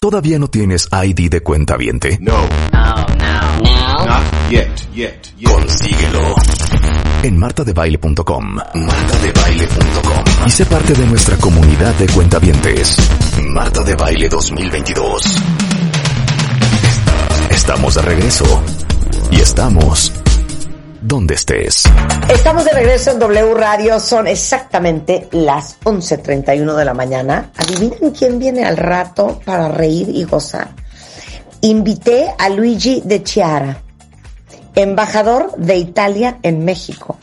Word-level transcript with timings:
¿Todavía 0.00 0.38
no 0.38 0.48
tienes 0.48 0.88
ID 0.92 1.30
de 1.30 1.40
cuenta 1.42 1.76
viente? 1.76 2.18
No. 2.20 2.48
No, 2.72 2.94
no, 2.94 3.58
no. 3.62 4.06
Not 4.06 4.50
yet, 4.50 4.68
yet, 4.94 5.34
yet. 5.36 5.50
Consíguelo 5.50 6.34
en 7.22 7.36
martadebaile.com. 7.36 8.54
Martadebaile.com. 8.74 10.24
Y 10.46 10.50
sé 10.50 10.66
parte 10.66 10.94
de 10.94 11.06
nuestra 11.06 11.36
comunidad 11.36 11.94
de 11.94 12.06
cuentavientes. 12.06 12.96
Marta 13.42 13.82
de 13.82 13.94
Baile 13.96 14.28
2022. 14.28 15.36
Estamos 17.50 17.94
de 17.94 18.02
regreso. 18.02 18.62
Y 19.30 19.40
estamos 19.40 20.12
donde 21.00 21.34
estés. 21.34 21.84
Estamos 22.32 22.64
de 22.64 22.72
regreso 22.72 23.12
en 23.12 23.18
W 23.18 23.54
Radio, 23.54 24.00
son 24.00 24.26
exactamente 24.26 25.28
las 25.32 25.78
11.31 25.80 26.74
de 26.74 26.84
la 26.84 26.94
mañana. 26.94 27.50
Adivinen 27.56 28.10
quién 28.10 28.38
viene 28.38 28.64
al 28.64 28.76
rato 28.76 29.40
para 29.44 29.68
reír 29.68 30.08
y 30.08 30.24
gozar. 30.24 30.68
Invité 31.60 32.32
a 32.38 32.48
Luigi 32.48 33.02
de 33.04 33.22
Chiara, 33.22 33.82
embajador 34.74 35.56
de 35.56 35.76
Italia 35.76 36.38
en 36.42 36.64
México. 36.64 37.18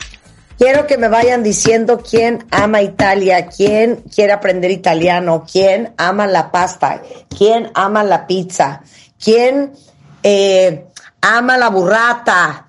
Quiero 0.58 0.86
que 0.86 0.96
me 0.96 1.08
vayan 1.08 1.42
diciendo 1.42 2.02
quién 2.02 2.46
ama 2.50 2.80
Italia, 2.80 3.46
quién 3.46 3.96
quiere 4.14 4.32
aprender 4.32 4.70
italiano, 4.70 5.44
quién 5.50 5.92
ama 5.98 6.26
la 6.26 6.50
pasta, 6.50 7.02
quién 7.28 7.70
ama 7.74 8.02
la 8.02 8.26
pizza, 8.26 8.80
quién 9.22 9.72
eh, 10.22 10.86
ama 11.20 11.58
la 11.58 11.68
burrata, 11.68 12.65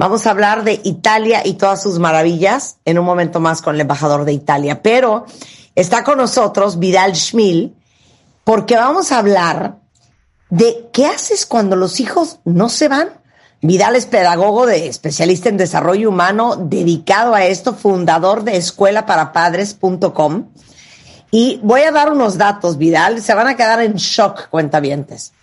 Vamos 0.00 0.26
a 0.26 0.30
hablar 0.30 0.64
de 0.64 0.80
Italia 0.82 1.42
y 1.44 1.58
todas 1.58 1.82
sus 1.82 1.98
maravillas 1.98 2.78
en 2.86 2.98
un 2.98 3.04
momento 3.04 3.38
más 3.38 3.60
con 3.60 3.74
el 3.74 3.82
embajador 3.82 4.24
de 4.24 4.32
Italia. 4.32 4.80
Pero 4.80 5.26
está 5.74 6.04
con 6.04 6.16
nosotros 6.16 6.78
Vidal 6.78 7.14
Schmil 7.14 7.76
porque 8.42 8.76
vamos 8.76 9.12
a 9.12 9.18
hablar 9.18 9.76
de 10.48 10.88
qué 10.94 11.04
haces 11.04 11.44
cuando 11.44 11.76
los 11.76 12.00
hijos 12.00 12.38
no 12.46 12.70
se 12.70 12.88
van. 12.88 13.10
Vidal 13.60 13.94
es 13.94 14.06
pedagogo 14.06 14.64
de 14.64 14.88
especialista 14.88 15.50
en 15.50 15.58
desarrollo 15.58 16.08
humano, 16.08 16.56
dedicado 16.56 17.34
a 17.34 17.44
esto, 17.44 17.74
fundador 17.74 18.42
de 18.42 18.56
escuelaparapadres.com. 18.56 20.48
Y 21.30 21.60
voy 21.62 21.82
a 21.82 21.92
dar 21.92 22.10
unos 22.10 22.38
datos, 22.38 22.78
Vidal, 22.78 23.20
se 23.20 23.34
van 23.34 23.48
a 23.48 23.54
quedar 23.54 23.82
en 23.82 23.96
shock, 23.96 24.48
cuentavientes. 24.48 25.34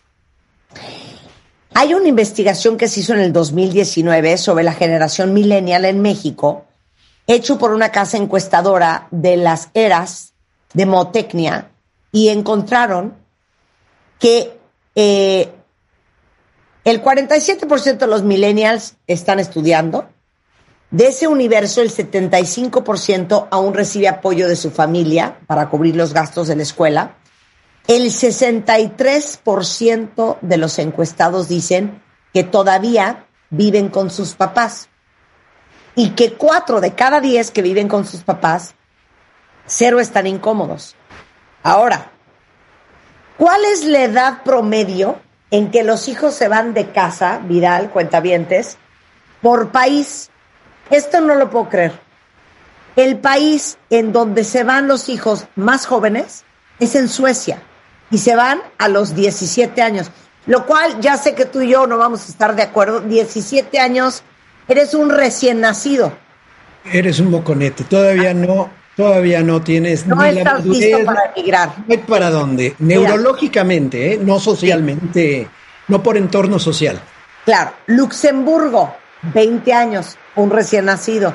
Hay 1.80 1.94
una 1.94 2.08
investigación 2.08 2.76
que 2.76 2.88
se 2.88 3.02
hizo 3.02 3.14
en 3.14 3.20
el 3.20 3.32
2019 3.32 4.40
sobre 4.40 4.64
la 4.64 4.74
generación 4.74 5.32
millennial 5.32 5.86
en 5.86 6.02
México, 6.02 6.66
hecho 7.28 7.60
por 7.60 7.72
una 7.72 7.92
casa 7.92 8.18
encuestadora 8.18 9.08
de 9.12 9.38
las 9.38 9.70
eras 9.76 10.34
de 10.74 10.88
Motecnia, 10.88 11.70
y 12.12 12.30
encontraron 12.30 13.14
que 14.18 14.58
eh, 14.96 15.52
el 16.84 17.04
47% 17.04 17.98
de 18.00 18.08
los 18.08 18.24
millennials 18.24 18.96
están 19.06 19.38
estudiando. 19.40 20.10
De 20.90 21.10
ese 21.10 21.28
universo, 21.28 21.84
el 21.84 21.92
75% 21.92 23.50
aún 23.52 23.76
recibe 23.76 24.08
apoyo 24.08 24.48
de 24.48 24.56
su 24.56 24.72
familia 24.72 25.38
para 25.46 25.70
cubrir 25.70 25.96
los 25.96 26.12
gastos 26.12 26.48
de 26.48 26.56
la 26.56 26.64
escuela. 26.64 27.18
El 27.88 28.06
63% 28.08 30.38
de 30.42 30.58
los 30.58 30.78
encuestados 30.78 31.48
dicen 31.48 32.04
que 32.34 32.44
todavía 32.44 33.28
viven 33.50 33.88
con 33.88 34.10
sus 34.10 34.34
papás 34.34 34.90
y 35.96 36.10
que 36.10 36.34
cuatro 36.34 36.82
de 36.82 36.96
cada 36.96 37.22
diez 37.22 37.50
que 37.50 37.62
viven 37.62 37.88
con 37.88 38.06
sus 38.06 38.24
papás, 38.24 38.76
cero 39.66 40.02
están 40.02 40.28
incómodos. 40.28 40.98
Ahora, 41.64 42.12
¿cuál 43.38 43.64
es 43.64 43.86
la 43.86 44.04
edad 44.04 44.44
promedio 44.44 45.22
en 45.50 45.72
que 45.72 45.86
los 45.86 46.10
hijos 46.10 46.34
se 46.34 46.50
van 46.50 46.74
de 46.74 46.92
casa, 46.92 47.40
Vidal, 47.42 47.90
cuentavientes, 47.92 48.78
por 49.42 49.72
país? 49.72 50.30
Esto 50.90 51.22
no 51.22 51.36
lo 51.36 51.50
puedo 51.50 51.70
creer. 51.70 51.94
El 52.98 53.20
país 53.20 53.78
en 53.90 54.12
donde 54.12 54.44
se 54.44 54.66
van 54.66 54.90
los 54.90 55.08
hijos 55.08 55.48
más 55.56 55.86
jóvenes 55.86 56.44
es 56.82 56.94
en 56.96 57.08
Suecia 57.08 57.62
y 58.12 58.18
se 58.18 58.36
van 58.36 58.62
a 58.78 58.88
los 58.88 59.16
17 59.16 59.82
años. 59.82 60.12
Lo 60.46 60.66
cual 60.66 61.00
ya 61.02 61.18
sé 61.18 61.36
que 61.36 61.46
tú 61.46 61.62
y 61.62 61.70
yo 61.70 61.88
no 61.88 61.98
vamos 61.98 62.26
a 62.26 62.30
estar 62.30 62.56
de 62.56 62.64
acuerdo. 62.64 63.02
17 63.02 63.80
años, 63.80 64.24
eres 64.68 64.94
un 64.94 65.10
recién 65.10 65.60
nacido. 65.60 66.14
Eres 66.86 67.20
un 67.20 67.32
moconete, 67.32 67.84
todavía 67.84 68.34
no, 68.34 68.70
todavía 68.96 69.44
no 69.44 69.62
tienes 69.62 70.08
no 70.08 70.16
ni 70.16 70.30
estás 70.30 70.44
la 70.46 70.52
madurez, 70.54 70.80
listo 70.80 71.06
para 71.06 71.34
emigrar. 71.36 71.70
No 71.80 71.86
hay 71.90 71.98
para 71.98 72.30
dónde, 72.30 72.76
neurológicamente, 72.80 74.14
¿eh? 74.14 74.20
no 74.24 74.40
socialmente, 74.40 75.50
no 75.90 76.02
por 76.02 76.16
entorno 76.16 76.60
social. 76.60 77.02
Claro, 77.44 77.74
Luxemburgo, 77.88 78.96
20 79.34 79.74
años, 79.74 80.18
un 80.38 80.50
recién 80.50 80.86
nacido. 80.86 81.34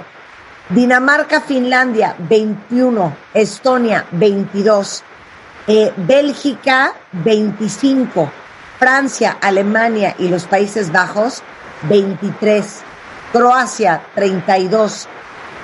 Dinamarca, 0.70 1.42
Finlandia, 1.42 2.14
21. 2.18 3.14
Estonia, 3.34 4.06
22. 4.12 5.02
Eh, 5.66 5.92
Bélgica, 5.96 6.94
25. 7.12 8.30
Francia, 8.78 9.38
Alemania 9.40 10.16
y 10.18 10.26
los 10.28 10.44
Países 10.46 10.90
Bajos, 10.90 11.42
23. 11.88 12.82
Croacia, 13.32 14.02
32. 14.14 15.08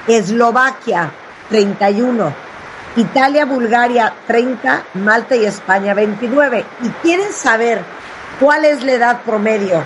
Eslovaquia, 0.06 1.12
31. 1.48 2.32
Italia, 2.97 3.44
Bulgaria, 3.44 4.14
30. 4.26 4.84
Malta 4.94 5.34
y 5.34 5.44
España, 5.44 5.94
29. 5.94 6.65
¿Y 6.82 6.88
quieren 7.03 7.32
saber 7.32 7.82
cuál 8.38 8.65
es 8.65 8.84
la 8.84 8.92
edad 8.92 9.22
promedio 9.22 9.84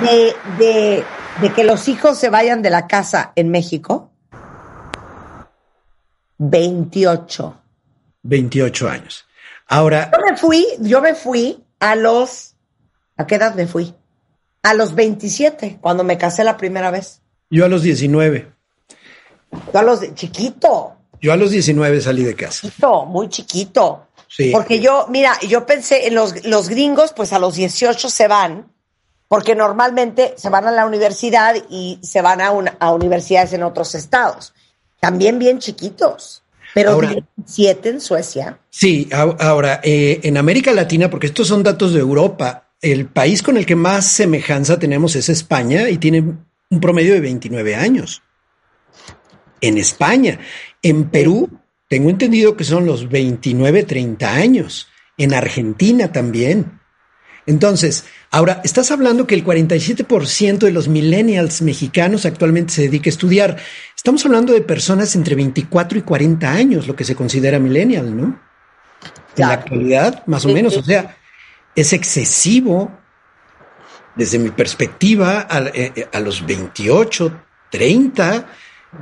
de, 0.00 0.34
de, 0.56 1.04
de 1.42 1.52
que 1.52 1.64
los 1.64 1.86
hijos 1.88 2.18
se 2.18 2.30
vayan 2.30 2.62
de 2.62 2.70
la 2.70 2.86
casa 2.86 3.32
en 3.36 3.50
México? 3.50 4.10
28. 6.38 7.61
28 8.22 8.88
años. 8.88 9.26
Ahora, 9.68 10.10
Yo 10.12 10.24
me 10.30 10.36
fui, 10.36 10.66
yo 10.80 11.00
me 11.00 11.14
fui 11.14 11.62
a 11.80 11.94
los, 11.96 12.54
¿a 13.16 13.26
qué 13.26 13.36
edad 13.36 13.54
me 13.54 13.66
fui? 13.66 13.94
A 14.62 14.74
los 14.74 14.94
27, 14.94 15.78
cuando 15.80 16.04
me 16.04 16.18
casé 16.18 16.44
la 16.44 16.56
primera 16.56 16.90
vez. 16.90 17.20
yo 17.50 17.64
a 17.64 17.68
los 17.68 17.82
19, 17.82 18.52
Yo 19.72 19.78
a 19.78 19.82
los 19.82 20.00
de 20.00 20.14
chiquito, 20.14 20.96
yo 21.20 21.32
a 21.32 21.36
los 21.36 21.50
19 21.50 22.00
salí 22.00 22.24
de 22.24 22.34
casa. 22.34 22.62
chiquito, 22.62 23.04
muy 23.06 23.28
chiquito. 23.28 24.08
Sí. 24.28 24.50
Porque 24.52 24.80
yo, 24.80 25.06
mira, 25.08 25.38
yo 25.46 25.66
pensé 25.66 26.06
en 26.06 26.14
los, 26.14 26.44
los 26.46 26.68
gringos, 26.68 27.12
pues 27.12 27.32
a 27.32 27.38
los 27.38 27.54
18 27.54 28.08
se 28.08 28.28
van, 28.28 28.72
porque 29.28 29.54
normalmente 29.54 30.34
se 30.36 30.48
van 30.48 30.66
a 30.66 30.70
la 30.70 30.86
universidad 30.86 31.54
y 31.68 31.98
se 32.02 32.22
van 32.22 32.40
a, 32.40 32.50
una- 32.50 32.76
a 32.80 32.92
universidades 32.92 33.52
en 33.52 33.62
otros 33.62 33.94
estados. 33.94 34.54
También 35.00 35.38
bien 35.38 35.58
chiquitos, 35.58 36.42
pero 36.74 36.90
Ahora- 36.92 37.14
17 37.36 37.88
en 37.88 38.00
Suecia. 38.00 38.58
Sí, 38.70 39.08
ahora, 39.12 39.80
eh, 39.82 40.20
en 40.22 40.36
América 40.36 40.72
Latina, 40.72 41.10
porque 41.10 41.26
estos 41.26 41.48
son 41.48 41.62
datos 41.62 41.92
de 41.92 42.00
Europa, 42.00 42.70
el 42.80 43.06
país 43.06 43.42
con 43.42 43.56
el 43.56 43.66
que 43.66 43.76
más 43.76 44.06
semejanza 44.06 44.78
tenemos 44.78 45.14
es 45.16 45.28
España 45.28 45.88
y 45.88 45.98
tiene 45.98 46.20
un 46.70 46.80
promedio 46.80 47.14
de 47.14 47.20
29 47.20 47.76
años. 47.76 48.22
En 49.60 49.78
España, 49.78 50.40
en 50.82 51.10
Perú, 51.10 51.48
tengo 51.88 52.10
entendido 52.10 52.56
que 52.56 52.64
son 52.64 52.86
los 52.86 53.08
29, 53.08 53.84
30 53.84 54.34
años. 54.34 54.88
En 55.16 55.34
Argentina 55.34 56.10
también. 56.10 56.80
Entonces, 57.46 58.04
ahora, 58.30 58.60
estás 58.64 58.90
hablando 58.90 59.26
que 59.26 59.34
el 59.34 59.44
47% 59.44 60.58
de 60.58 60.70
los 60.70 60.88
millennials 60.88 61.62
mexicanos 61.62 62.24
actualmente 62.24 62.72
se 62.72 62.82
dedica 62.82 63.08
a 63.08 63.10
estudiar. 63.10 63.56
Estamos 63.96 64.24
hablando 64.24 64.52
de 64.52 64.60
personas 64.60 65.16
entre 65.16 65.34
24 65.34 65.98
y 65.98 66.02
40 66.02 66.50
años, 66.50 66.86
lo 66.86 66.94
que 66.94 67.04
se 67.04 67.16
considera 67.16 67.58
millennial, 67.58 68.16
¿no? 68.16 68.40
En 69.36 69.48
la 69.48 69.54
actualidad, 69.54 70.24
más 70.26 70.44
o 70.44 70.50
menos. 70.50 70.76
O 70.76 70.82
sea, 70.84 71.16
es 71.74 71.92
excesivo 71.92 72.92
desde 74.14 74.38
mi 74.38 74.50
perspectiva 74.50 75.46
a, 75.50 75.62
eh, 75.74 76.08
a 76.12 76.20
los 76.20 76.46
28, 76.46 77.42
30. 77.70 78.46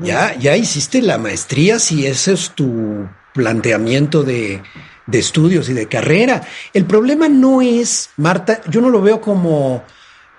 Ya, 0.02 0.36
ya 0.36 0.56
hiciste 0.56 1.02
la 1.02 1.18
maestría 1.18 1.78
si 1.78 2.06
ese 2.06 2.32
es 2.32 2.50
tu 2.50 3.08
planteamiento 3.34 4.22
de, 4.22 4.62
de 5.10 5.18
estudios 5.18 5.68
y 5.68 5.74
de 5.74 5.86
carrera. 5.86 6.42
El 6.72 6.84
problema 6.84 7.28
no 7.28 7.60
es, 7.62 8.10
Marta, 8.16 8.60
yo 8.68 8.80
no 8.80 8.90
lo 8.90 9.02
veo 9.02 9.20
como 9.20 9.82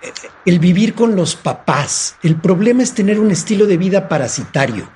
eh, 0.00 0.10
el 0.46 0.58
vivir 0.58 0.94
con 0.94 1.14
los 1.14 1.36
papás. 1.36 2.16
El 2.22 2.36
problema 2.36 2.82
es 2.82 2.92
tener 2.92 3.20
un 3.20 3.30
estilo 3.30 3.66
de 3.66 3.76
vida 3.76 4.08
parasitario. 4.08 4.88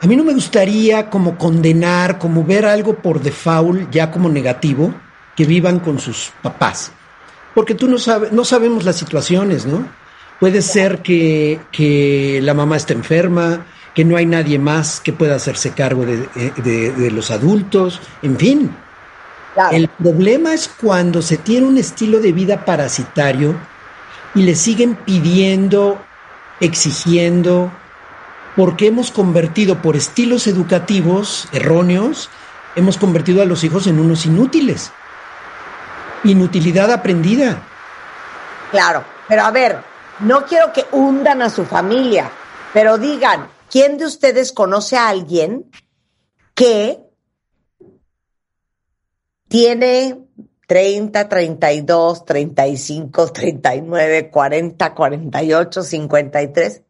A 0.00 0.06
mí 0.06 0.16
no 0.16 0.24
me 0.24 0.34
gustaría 0.34 1.10
como 1.10 1.36
condenar, 1.36 2.18
como 2.18 2.44
ver 2.44 2.66
algo 2.66 2.94
por 2.94 3.20
default 3.20 3.90
ya 3.90 4.10
como 4.10 4.28
negativo, 4.28 4.94
que 5.36 5.44
vivan 5.44 5.80
con 5.80 5.98
sus 5.98 6.32
papás. 6.42 6.92
Porque 7.54 7.74
tú 7.74 7.88
no 7.88 7.98
sabes, 7.98 8.32
no 8.32 8.44
sabemos 8.44 8.84
las 8.84 8.96
situaciones, 8.96 9.66
¿no? 9.66 9.86
Puede 10.38 10.62
ser 10.62 11.00
que, 11.02 11.60
que 11.70 12.40
la 12.42 12.54
mamá 12.54 12.76
esté 12.76 12.94
enferma, 12.94 13.66
que 13.94 14.04
no 14.04 14.16
hay 14.16 14.26
nadie 14.26 14.58
más 14.58 15.00
que 15.00 15.12
pueda 15.12 15.36
hacerse 15.36 15.72
cargo 15.72 16.04
de, 16.04 16.28
de, 16.56 17.10
los 17.10 17.30
adultos, 17.30 18.00
en 18.22 18.36
fin. 18.36 18.76
El 19.72 19.88
problema 19.88 20.54
es 20.54 20.68
cuando 20.68 21.22
se 21.22 21.36
tiene 21.36 21.66
un 21.66 21.76
estilo 21.76 22.20
de 22.20 22.32
vida 22.32 22.64
parasitario 22.64 23.56
y 24.34 24.42
le 24.42 24.54
siguen 24.54 24.94
pidiendo, 24.94 26.00
exigiendo, 26.60 27.70
porque 28.56 28.86
hemos 28.86 29.10
convertido 29.10 29.82
por 29.82 29.96
estilos 29.96 30.46
educativos 30.46 31.48
erróneos, 31.52 32.30
hemos 32.76 32.96
convertido 32.96 33.42
a 33.42 33.44
los 33.44 33.64
hijos 33.64 33.86
en 33.86 33.98
unos 33.98 34.24
inútiles. 34.24 34.92
Inutilidad 36.22 36.92
aprendida. 36.92 37.58
Claro, 38.70 39.04
pero 39.26 39.42
a 39.42 39.50
ver, 39.50 39.82
no 40.20 40.44
quiero 40.44 40.72
que 40.72 40.86
hundan 40.92 41.42
a 41.42 41.50
su 41.50 41.64
familia, 41.64 42.30
pero 42.72 42.98
digan, 42.98 43.48
¿quién 43.70 43.96
de 43.96 44.06
ustedes 44.06 44.52
conoce 44.52 44.96
a 44.96 45.08
alguien 45.08 45.70
que 46.54 47.00
tiene 49.48 50.26
30, 50.66 51.28
32, 51.28 52.24
35, 52.24 53.32
39, 53.32 54.30
40, 54.30 54.94
48, 54.94 55.82
53, 55.82 56.82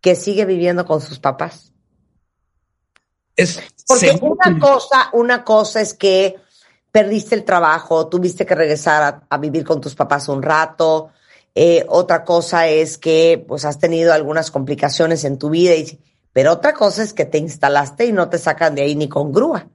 que 0.00 0.14
sigue 0.14 0.44
viviendo 0.44 0.84
con 0.84 1.00
sus 1.00 1.18
papás? 1.18 1.72
Es 3.36 3.60
Porque 3.86 4.18
una 4.20 4.58
cosa, 4.58 5.10
una 5.12 5.44
cosa 5.44 5.80
es 5.80 5.94
que 5.94 6.36
perdiste 6.90 7.34
el 7.34 7.44
trabajo, 7.44 8.08
tuviste 8.08 8.44
que 8.44 8.54
regresar 8.54 9.24
a, 9.28 9.38
vivir 9.38 9.64
con 9.64 9.80
tus 9.80 9.94
papás 9.94 10.28
un 10.28 10.42
rato. 10.42 11.10
Eh, 11.54 11.84
otra 11.88 12.24
cosa 12.24 12.68
es 12.68 12.98
que 12.98 13.42
pues 13.48 13.64
has 13.64 13.78
tenido 13.78 14.12
algunas 14.12 14.50
complicaciones 14.50 15.24
en 15.24 15.38
tu 15.38 15.48
vida, 15.48 15.74
y, 15.74 15.98
pero 16.32 16.52
otra 16.52 16.72
cosa 16.72 17.02
es 17.02 17.12
que 17.12 17.24
te 17.24 17.38
instalaste 17.38 18.06
y 18.06 18.12
no 18.12 18.28
te 18.28 18.38
sacan 18.38 18.74
de 18.74 18.82
ahí 18.82 18.94
ni 18.94 19.08
con 19.08 19.32
grúa, 19.32 19.68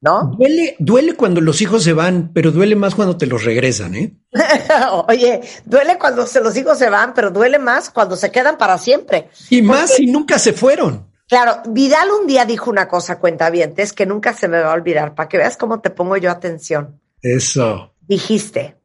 ¿no? 0.00 0.34
Duele, 0.36 0.76
duele 0.78 1.14
cuando 1.14 1.40
los 1.40 1.60
hijos 1.60 1.82
se 1.82 1.92
van, 1.92 2.32
pero 2.32 2.52
duele 2.52 2.76
más 2.76 2.94
cuando 2.94 3.16
te 3.16 3.26
los 3.26 3.44
regresan, 3.44 3.94
¿eh? 3.94 4.16
Oye, 5.08 5.40
duele 5.64 5.98
cuando 5.98 6.26
se, 6.26 6.40
los 6.40 6.56
hijos 6.56 6.78
se 6.78 6.88
van, 6.88 7.14
pero 7.14 7.30
duele 7.30 7.58
más 7.58 7.90
cuando 7.90 8.16
se 8.16 8.30
quedan 8.30 8.58
para 8.58 8.78
siempre. 8.78 9.28
Y 9.50 9.62
más 9.62 9.94
si 9.94 10.06
nunca 10.06 10.38
se 10.38 10.52
fueron. 10.52 11.10
Claro, 11.28 11.62
Vidal 11.68 12.10
un 12.10 12.26
día 12.26 12.44
dijo 12.44 12.70
una 12.70 12.88
cosa, 12.88 13.18
cuenta 13.18 13.48
bien, 13.50 13.74
es 13.76 13.92
que 13.92 14.06
nunca 14.06 14.34
se 14.34 14.48
me 14.48 14.60
va 14.60 14.72
a 14.72 14.74
olvidar, 14.74 15.14
para 15.14 15.28
que 15.28 15.38
veas 15.38 15.56
cómo 15.56 15.80
te 15.80 15.90
pongo 15.90 16.16
yo 16.16 16.30
atención. 16.30 17.00
Eso. 17.22 17.94
Dijiste, 18.02 18.76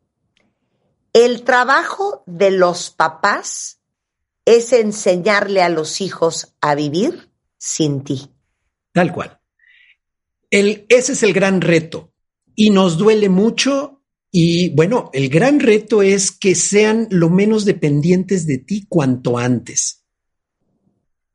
el 1.13 1.43
trabajo 1.43 2.23
de 2.25 2.51
los 2.51 2.89
papás 2.91 3.76
es 4.47 4.71
enseñarle 4.71 5.61
a 5.61 5.67
los 5.67 5.99
hijos 5.99 6.55
a 6.61 6.73
vivir 6.73 7.29
sin 7.57 8.05
ti. 8.05 8.29
Tal 8.93 9.11
cual. 9.11 9.39
El, 10.49 10.85
ese 10.87 11.11
es 11.11 11.23
el 11.23 11.33
gran 11.33 11.59
reto 11.59 12.13
y 12.55 12.69
nos 12.69 12.97
duele 12.97 13.27
mucho 13.27 14.01
y 14.31 14.69
bueno, 14.69 15.09
el 15.11 15.27
gran 15.27 15.59
reto 15.59 16.01
es 16.01 16.31
que 16.31 16.55
sean 16.55 17.07
lo 17.11 17.29
menos 17.29 17.65
dependientes 17.65 18.47
de 18.47 18.59
ti 18.59 18.85
cuanto 18.87 19.37
antes. 19.37 20.05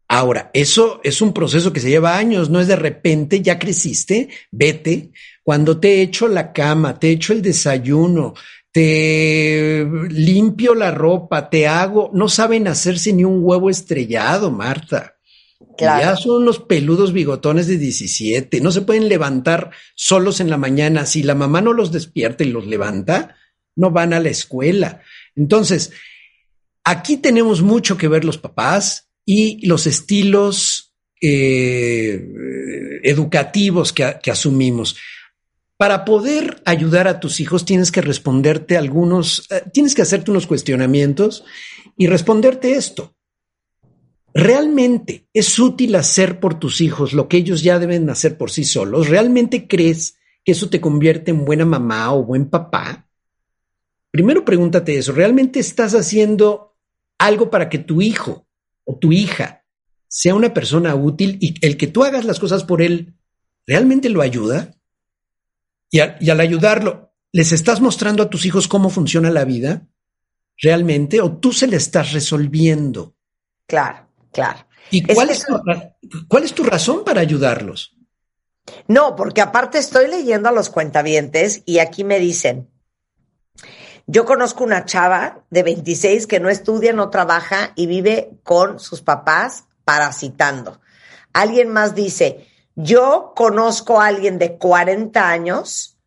Ahora, 0.08 0.50
eso 0.54 1.00
es 1.04 1.20
un 1.20 1.34
proceso 1.34 1.72
que 1.72 1.80
se 1.80 1.90
lleva 1.90 2.16
años, 2.16 2.48
no 2.48 2.60
es 2.60 2.66
de 2.66 2.76
repente, 2.76 3.42
ya 3.42 3.58
creciste, 3.58 4.30
vete. 4.50 5.12
Cuando 5.42 5.78
te 5.78 6.00
echo 6.00 6.28
la 6.28 6.52
cama, 6.52 6.98
te 6.98 7.10
echo 7.10 7.34
el 7.34 7.42
desayuno, 7.42 8.34
te 8.72 9.86
limpio 10.08 10.74
la 10.74 10.90
ropa, 10.90 11.50
te 11.50 11.66
hago, 11.66 12.10
no 12.12 12.28
saben 12.28 12.68
hacerse 12.68 13.12
ni 13.12 13.24
un 13.24 13.40
huevo 13.42 13.70
estrellado, 13.70 14.50
Marta. 14.50 15.16
Ya 15.78 16.16
son 16.16 16.42
unos 16.42 16.58
peludos 16.58 17.12
bigotones 17.12 17.66
de 17.66 17.78
17, 17.78 18.60
no 18.60 18.70
se 18.70 18.82
pueden 18.82 19.08
levantar 19.08 19.70
solos 19.94 20.40
en 20.40 20.50
la 20.50 20.56
mañana. 20.56 21.06
Si 21.06 21.22
la 21.22 21.34
mamá 21.34 21.60
no 21.60 21.72
los 21.72 21.92
despierta 21.92 22.44
y 22.44 22.50
los 22.50 22.66
levanta, 22.66 23.36
no 23.74 23.90
van 23.90 24.12
a 24.12 24.20
la 24.20 24.28
escuela. 24.28 25.00
Entonces, 25.34 25.92
aquí 26.84 27.16
tenemos 27.16 27.62
mucho 27.62 27.96
que 27.96 28.08
ver 28.08 28.24
los 28.24 28.38
papás, 28.38 29.12
y 29.24 29.66
los 29.66 29.86
estilos 29.86 30.94
eh, 31.20 33.00
educativos 33.04 33.92
que, 33.92 34.16
que, 34.22 34.30
asumimos. 34.30 34.96
Para 35.76 36.04
poder 36.04 36.62
ayudar 36.64 37.08
a 37.08 37.18
tus 37.18 37.40
hijos 37.40 37.64
tienes 37.64 37.90
que 37.90 38.00
responderte 38.00 38.76
algunos, 38.76 39.48
eh, 39.50 39.62
tienes 39.72 39.94
que 39.94 40.02
hacerte 40.02 40.30
unos 40.30 40.46
cuestionamientos 40.46 41.44
y 41.96 42.06
responderte 42.06 42.74
esto. 42.74 43.14
¿Realmente 44.34 45.28
es 45.34 45.58
útil 45.58 45.94
hacer 45.94 46.40
por 46.40 46.58
tus 46.58 46.80
hijos 46.80 47.12
lo 47.12 47.28
que 47.28 47.36
ellos 47.36 47.62
ya 47.62 47.78
deben 47.78 48.08
hacer 48.08 48.38
por 48.38 48.50
sí 48.50 48.64
solos? 48.64 49.08
¿Realmente 49.08 49.66
crees 49.66 50.16
que 50.44 50.52
eso 50.52 50.70
te 50.70 50.80
convierte 50.80 51.30
en 51.30 51.44
buena 51.44 51.66
mamá 51.66 52.14
o 52.14 52.24
buen 52.24 52.48
papá? 52.48 53.08
Primero 54.10 54.44
pregúntate 54.44 54.96
eso. 54.96 55.12
¿Realmente 55.12 55.60
estás 55.60 55.94
haciendo 55.94 56.76
algo 57.18 57.50
para 57.50 57.68
que 57.68 57.78
tu 57.78 58.00
hijo 58.00 58.46
o 58.84 58.98
tu 58.98 59.12
hija 59.12 59.64
sea 60.08 60.34
una 60.34 60.52
persona 60.54 60.94
útil 60.94 61.38
y 61.40 61.54
el 61.64 61.76
que 61.76 61.86
tú 61.86 62.04
hagas 62.04 62.24
las 62.24 62.38
cosas 62.38 62.64
por 62.64 62.82
él 62.82 63.14
realmente 63.66 64.08
lo 64.08 64.22
ayuda? 64.22 64.76
Y, 65.92 66.00
al 66.00 66.40
ayudarlo, 66.40 67.12
¿les 67.32 67.52
estás 67.52 67.82
mostrando 67.82 68.22
a 68.22 68.30
tus 68.30 68.46
hijos 68.46 68.66
cómo 68.66 68.88
funciona 68.88 69.30
la 69.30 69.44
vida? 69.44 69.86
¿Realmente? 70.56 71.20
¿O 71.20 71.36
tú 71.36 71.52
se 71.52 71.66
le 71.66 71.76
estás 71.76 72.12
resolviendo? 72.12 73.14
Claro, 73.66 74.08
claro. 74.32 74.66
¿Y 74.90 75.02
cuál 75.02 75.28
es, 75.28 75.44
tu, 75.44 75.54
cuál 76.28 76.44
es 76.44 76.54
tu 76.54 76.64
razón 76.64 77.04
para 77.04 77.20
ayudarlos? 77.20 77.94
No, 78.88 79.14
porque 79.16 79.42
aparte 79.42 79.78
estoy 79.78 80.08
leyendo 80.08 80.48
a 80.48 80.52
los 80.52 80.70
cuentavientes 80.70 81.62
y 81.66 81.78
aquí 81.78 82.04
me 82.04 82.18
dicen, 82.18 82.70
yo 84.06 84.24
conozco 84.24 84.64
una 84.64 84.86
chava 84.86 85.44
de 85.50 85.62
26 85.62 86.26
que 86.26 86.40
no 86.40 86.48
estudia, 86.48 86.94
no 86.94 87.10
trabaja 87.10 87.72
y 87.76 87.86
vive 87.86 88.30
con 88.44 88.80
sus 88.80 89.02
papás 89.02 89.64
parasitando. 89.84 90.80
Alguien 91.34 91.68
más 91.68 91.94
dice, 91.94 92.46
yo 92.74 93.32
conozco 93.36 94.00
a 94.00 94.06
alguien 94.06 94.38
de 94.38 94.56
40 94.56 95.28
años 95.28 95.98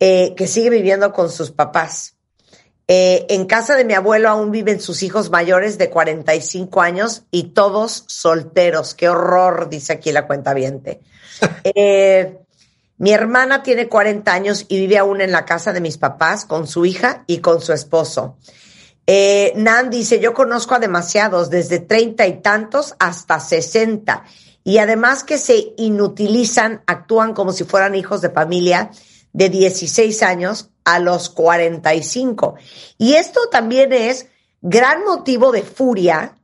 eh, 0.00 0.34
que 0.36 0.46
sigue 0.46 0.70
viviendo 0.70 1.12
con 1.12 1.30
sus 1.30 1.50
papás. 1.50 2.14
Eh, 2.90 3.26
en 3.28 3.44
casa 3.44 3.76
de 3.76 3.84
mi 3.84 3.92
abuelo 3.92 4.30
aún 4.30 4.50
viven 4.50 4.80
sus 4.80 5.02
hijos 5.02 5.28
mayores 5.28 5.76
de 5.76 5.90
45 5.90 6.80
años 6.80 7.24
y 7.30 7.50
todos 7.50 8.04
solteros. 8.06 8.94
Qué 8.94 9.10
horror, 9.10 9.68
dice 9.68 9.92
aquí 9.92 10.10
la 10.12 10.26
cuenta 10.26 10.54
viente. 10.54 11.00
Eh, 11.62 12.36
mi 12.96 13.12
hermana 13.12 13.62
tiene 13.62 13.88
40 13.88 14.32
años 14.32 14.66
y 14.68 14.76
vive 14.76 14.98
aún 14.98 15.20
en 15.20 15.30
la 15.30 15.44
casa 15.44 15.72
de 15.72 15.80
mis 15.80 15.98
papás 15.98 16.44
con 16.44 16.66
su 16.66 16.84
hija 16.84 17.22
y 17.28 17.38
con 17.38 17.60
su 17.60 17.72
esposo. 17.72 18.36
Eh, 19.06 19.52
Nan 19.54 19.88
dice, 19.88 20.18
yo 20.18 20.34
conozco 20.34 20.74
a 20.74 20.80
demasiados, 20.80 21.48
desde 21.48 21.78
treinta 21.78 22.26
y 22.26 22.42
tantos 22.42 22.96
hasta 22.98 23.38
60. 23.38 24.24
Y 24.64 24.78
además 24.78 25.24
que 25.24 25.38
se 25.38 25.74
inutilizan, 25.76 26.82
actúan 26.86 27.34
como 27.34 27.52
si 27.52 27.64
fueran 27.64 27.94
hijos 27.94 28.20
de 28.20 28.30
familia 28.30 28.90
de 29.32 29.48
16 29.48 30.22
años 30.22 30.70
a 30.84 30.98
los 30.98 31.30
45. 31.30 32.56
Y 32.98 33.14
esto 33.14 33.40
también 33.50 33.92
es 33.92 34.26
gran 34.60 35.04
motivo 35.04 35.52
de 35.52 35.62
furia 35.62 36.36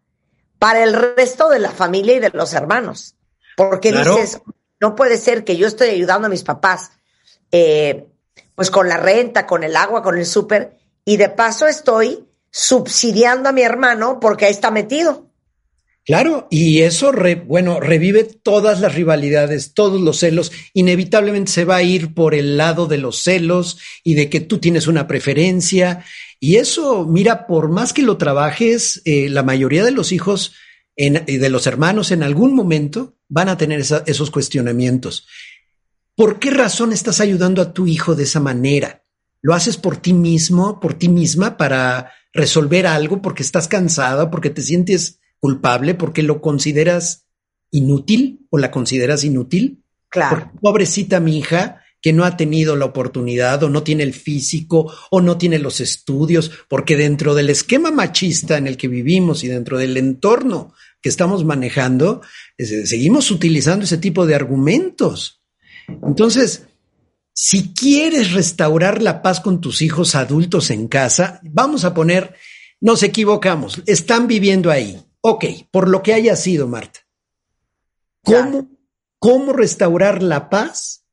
para 0.58 0.82
el 0.82 0.94
resto 1.16 1.48
de 1.48 1.58
la 1.58 1.70
familia 1.70 2.14
y 2.14 2.20
de 2.20 2.30
los 2.30 2.54
hermanos. 2.54 3.16
Porque 3.56 3.92
dices, 3.92 4.40
no 4.80 4.94
puede 4.94 5.16
ser 5.18 5.44
que 5.44 5.56
yo 5.56 5.66
estoy 5.66 5.90
ayudando 5.90 6.26
a 6.26 6.30
mis 6.30 6.42
papás, 6.42 6.92
eh, 7.52 8.06
pues 8.54 8.70
con 8.70 8.88
la 8.88 8.96
renta, 8.96 9.46
con 9.46 9.62
el 9.62 9.76
agua, 9.76 10.02
con 10.02 10.18
el 10.18 10.26
súper, 10.26 10.78
y 11.04 11.16
de 11.16 11.28
paso 11.28 11.66
estoy 11.66 12.26
subsidiando 12.50 13.48
a 13.48 13.52
mi 13.52 13.62
hermano 13.62 14.20
porque 14.20 14.46
ahí 14.46 14.52
está 14.52 14.70
metido. 14.70 15.23
Claro, 16.06 16.48
y 16.50 16.82
eso, 16.82 17.12
bueno, 17.46 17.80
revive 17.80 18.24
todas 18.24 18.80
las 18.80 18.94
rivalidades, 18.94 19.72
todos 19.72 20.00
los 20.00 20.18
celos. 20.18 20.52
Inevitablemente 20.74 21.50
se 21.50 21.64
va 21.64 21.76
a 21.76 21.82
ir 21.82 22.12
por 22.12 22.34
el 22.34 22.58
lado 22.58 22.86
de 22.86 22.98
los 22.98 23.22
celos 23.22 23.78
y 24.02 24.12
de 24.12 24.28
que 24.28 24.40
tú 24.40 24.58
tienes 24.58 24.86
una 24.86 25.06
preferencia. 25.06 26.04
Y 26.38 26.56
eso, 26.56 27.06
mira, 27.06 27.46
por 27.46 27.70
más 27.70 27.94
que 27.94 28.02
lo 28.02 28.18
trabajes, 28.18 29.00
eh, 29.06 29.30
la 29.30 29.42
mayoría 29.42 29.82
de 29.82 29.92
los 29.92 30.12
hijos 30.12 30.52
de 30.96 31.48
los 31.48 31.66
hermanos 31.66 32.12
en 32.12 32.22
algún 32.22 32.54
momento 32.54 33.16
van 33.28 33.48
a 33.48 33.56
tener 33.56 33.80
esos 33.80 34.30
cuestionamientos. 34.30 35.26
¿Por 36.14 36.38
qué 36.38 36.50
razón 36.50 36.92
estás 36.92 37.20
ayudando 37.20 37.60
a 37.60 37.72
tu 37.72 37.86
hijo 37.86 38.14
de 38.14 38.22
esa 38.24 38.38
manera? 38.38 39.04
¿Lo 39.42 39.54
haces 39.54 39.76
por 39.76 39.96
ti 39.96 40.12
mismo, 40.12 40.78
por 40.78 40.94
ti 40.94 41.08
misma, 41.08 41.56
para 41.56 42.12
resolver 42.32 42.86
algo, 42.86 43.20
porque 43.20 43.42
estás 43.42 43.66
cansada, 43.66 44.30
porque 44.30 44.50
te 44.50 44.62
sientes 44.62 45.18
culpable, 45.44 45.92
porque 45.92 46.22
lo 46.22 46.40
consideras 46.40 47.26
inútil 47.70 48.46
o 48.48 48.56
la 48.56 48.70
consideras 48.70 49.24
inútil? 49.24 49.84
Claro. 50.08 50.36
Porque, 50.36 50.58
pobrecita 50.58 51.20
mi 51.20 51.36
hija, 51.36 51.82
que 52.00 52.14
no 52.14 52.24
ha 52.24 52.38
tenido 52.38 52.76
la 52.76 52.86
oportunidad 52.86 53.62
o 53.62 53.68
no 53.68 53.82
tiene 53.82 54.04
el 54.04 54.14
físico 54.14 54.90
o 55.10 55.20
no 55.20 55.36
tiene 55.36 55.58
los 55.58 55.82
estudios, 55.82 56.50
porque 56.66 56.96
dentro 56.96 57.34
del 57.34 57.50
esquema 57.50 57.90
machista 57.90 58.56
en 58.56 58.66
el 58.66 58.78
que 58.78 58.88
vivimos 58.88 59.44
y 59.44 59.48
dentro 59.48 59.76
del 59.76 59.98
entorno 59.98 60.72
que 61.02 61.10
estamos 61.10 61.44
manejando, 61.44 62.22
eh, 62.56 62.86
seguimos 62.86 63.30
utilizando 63.30 63.84
ese 63.84 63.98
tipo 63.98 64.24
de 64.24 64.34
argumentos. 64.34 65.42
Entonces, 66.06 66.62
si 67.34 67.74
quieres 67.74 68.32
restaurar 68.32 69.02
la 69.02 69.20
paz 69.20 69.40
con 69.40 69.60
tus 69.60 69.82
hijos 69.82 70.14
adultos 70.14 70.70
en 70.70 70.88
casa, 70.88 71.38
vamos 71.42 71.84
a 71.84 71.92
poner, 71.92 72.34
nos 72.80 73.02
equivocamos, 73.02 73.82
están 73.84 74.26
viviendo 74.26 74.70
ahí. 74.70 75.04
Ok, 75.26 75.46
por 75.70 75.88
lo 75.88 76.02
que 76.02 76.12
haya 76.12 76.36
sido, 76.36 76.68
Marta. 76.68 77.00
¿Cómo, 78.22 78.68
cómo 79.18 79.54
restaurar 79.54 80.22
la 80.22 80.50
paz 80.50 81.06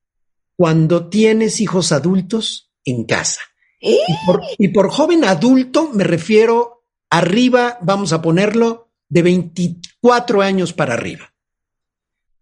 cuando 0.57 1.07
tienes 1.07 1.61
hijos 1.61 1.93
adultos 1.93 2.73
en 2.83 3.05
casa? 3.05 3.39
¿Eh? 3.79 3.95
Y 4.05 4.25
por, 4.25 4.41
y 4.57 4.67
por 4.67 4.89
joven 4.89 5.23
adulto 5.23 5.91
me 5.93 6.03
refiero 6.03 6.83
arriba, 7.09 7.77
vamos 7.83 8.11
a 8.11 8.21
ponerlo, 8.21 8.91
de 9.07 9.21
24 9.21 10.41
años 10.41 10.73
para 10.73 10.95
arriba. 10.95 11.33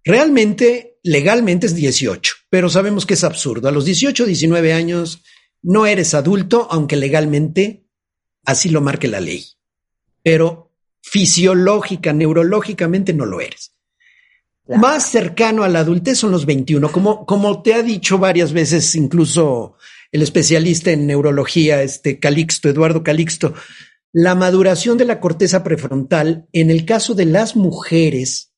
Realmente, 0.04 0.98
legalmente 1.04 1.68
es 1.68 1.76
18, 1.76 2.34
pero 2.50 2.70
sabemos 2.70 3.06
que 3.06 3.14
es 3.14 3.24
absurdo. 3.24 3.70
A 3.70 3.72
los 3.72 3.86
18, 3.86 4.26
19 4.26 4.74
años 4.74 5.22
no 5.62 5.86
eres 5.86 6.16
adulto, 6.16 6.68
aunque 6.72 6.96
legalmente 6.96 7.86
así 8.44 8.70
lo 8.70 8.82
marque 8.82 9.08
la 9.08 9.20
ley. 9.20 9.46
Pero 10.24 10.69
fisiológica, 11.02 12.14
neurológicamente 12.14 13.14
no 13.14 13.26
lo 13.26 13.42
eres. 13.42 13.74
Claro. 14.66 14.82
Más 14.82 15.10
cercano 15.10 15.64
a 15.64 15.70
la 15.70 15.80
adultez 15.80 16.20
son 16.20 16.32
los 16.32 16.46
21, 16.46 16.92
como, 16.92 17.26
como 17.26 17.62
te 17.62 17.74
ha 17.74 17.82
dicho 17.82 18.18
varias 18.18 18.54
veces, 18.54 18.96
incluso 18.96 19.76
el 20.12 20.22
especialista 20.22 20.92
en 20.92 21.08
neurología, 21.08 21.82
este 21.82 22.20
Calixto, 22.20 22.70
Eduardo 22.70 23.04
Calixto, 23.04 23.54
la 24.12 24.36
maduración 24.36 24.98
de 24.98 25.06
la 25.06 25.20
corteza 25.20 25.64
prefrontal, 25.64 26.48
en 26.52 26.72
el 26.72 26.86
caso 26.86 27.14
de 27.14 27.26
las 27.26 27.56
mujeres, 27.56 28.54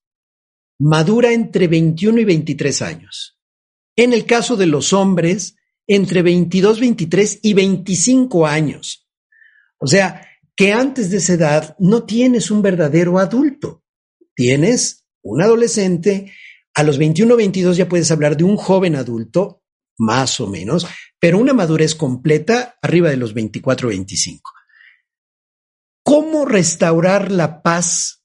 madura 0.80 1.34
entre 1.34 1.68
21 1.68 2.20
y 2.20 2.26
23 2.26 2.82
años. 2.82 3.38
En 3.96 4.14
el 4.14 4.26
caso 4.26 4.56
de 4.56 4.68
los 4.68 4.94
hombres, 4.94 5.56
entre 5.88 6.22
22, 6.22 6.80
23 6.80 7.40
y 7.44 7.54
25 7.54 8.48
años. 8.48 9.10
O 9.78 9.88
sea, 9.88 10.26
que 10.62 10.74
antes 10.74 11.10
de 11.10 11.18
esa 11.18 11.34
edad 11.34 11.76
no 11.80 12.04
tienes 12.04 12.52
un 12.52 12.62
verdadero 12.62 13.18
adulto. 13.18 13.84
Tienes 14.36 15.08
un 15.24 15.42
adolescente. 15.42 16.34
A 16.76 16.84
los 16.84 17.00
21, 17.00 17.36
22 17.36 17.78
ya 17.78 17.90
puedes 17.90 18.12
hablar 18.12 18.38
de 18.38 18.44
un 18.44 18.58
joven 18.58 18.96
adulto, 18.96 19.64
más 19.98 20.40
o 20.40 20.46
menos, 20.46 20.86
pero 21.20 21.40
una 21.40 21.56
madurez 21.56 21.96
completa 21.96 22.78
arriba 22.80 23.10
de 23.10 23.18
los 23.18 23.34
24, 23.34 23.88
25. 23.88 24.52
¿Cómo 26.04 26.46
restaurar 26.46 27.32
la 27.32 27.64
paz 27.64 28.24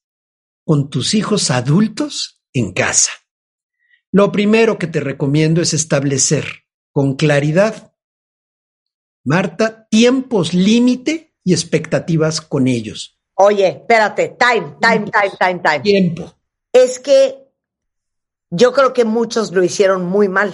con 0.62 0.90
tus 0.90 1.14
hijos 1.14 1.50
adultos 1.50 2.43
en 2.52 2.75
casa? 2.75 3.12
Lo 4.12 4.31
primero 4.31 4.78
que 4.78 4.88
te 4.88 5.00
recomiendo 5.00 5.62
es 5.62 5.73
establecer 5.73 6.66
con 6.93 7.16
claridad, 7.16 7.95
Marta, 9.25 9.88
tiempos 9.88 10.52
límite 10.52 11.25
y 11.47 11.53
expectativas 11.53 12.41
con 12.41 12.67
ellos. 12.67 13.17
Oye, 13.35 13.69
espérate, 13.69 14.37
time, 14.37 14.79
time, 14.81 15.09
time, 15.12 15.33
time, 15.38 15.61
time. 15.61 15.81
Tiempo. 15.81 16.35
Es 16.73 16.99
que 16.99 17.47
yo 18.50 18.73
creo 18.73 18.93
que 18.93 19.05
muchos 19.05 19.53
lo 19.53 19.62
hicieron 19.62 20.05
muy 20.05 20.29
mal. 20.29 20.53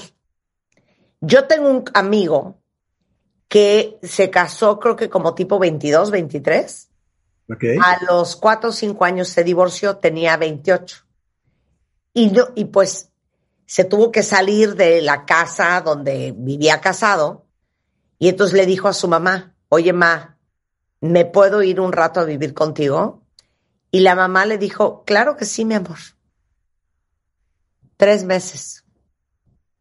Yo 1.23 1.47
tengo 1.47 1.71
un 1.71 1.85
amigo 1.95 2.61
que 3.49 3.99
se 4.03 4.29
casó, 4.29 4.79
creo 4.79 4.95
que 4.95 5.09
como 5.09 5.35
tipo 5.35 5.59
22, 5.59 6.11
23. 6.11 6.91
Okay. 7.55 7.79
A 7.79 7.99
los 8.11 8.37
4 8.37 8.69
o 8.69 8.73
5 8.73 9.05
años 9.07 9.29
se 9.29 9.45
divorció, 9.45 9.97
tenía 9.97 10.37
28. 10.37 11.07
Y, 12.13 12.29
no, 12.29 12.49
y 12.55 12.67
pues 12.67 13.11
se 13.65 13.85
tuvo 13.85 14.13
que 14.13 14.23
salir 14.23 14.75
de 14.75 15.01
la 15.01 15.25
casa 15.25 15.81
donde 15.81 16.35
vivía 16.37 16.83
casado. 16.83 17.47
Y 18.19 18.29
entonces 18.29 18.55
le 18.55 18.67
dijo 18.67 18.89
a 18.89 18.93
su 18.93 19.09
mamá, 19.09 19.55
oye, 19.71 19.95
ma, 19.95 20.32
¿me 21.03 21.25
puedo 21.25 21.63
ir 21.63 21.81
un 21.81 21.93
rato 21.93 22.21
a 22.21 22.25
vivir 22.25 22.55
contigo? 22.55 23.23
Y 23.91 24.01
la 24.01 24.15
mamá 24.15 24.47
le 24.47 24.57
dijo, 24.57 25.05
claro 25.05 25.37
que 25.37 25.45
sí, 25.45 25.65
mi 25.65 25.75
amor. 25.75 25.99
Tres 27.97 28.25
meses. 28.25 28.85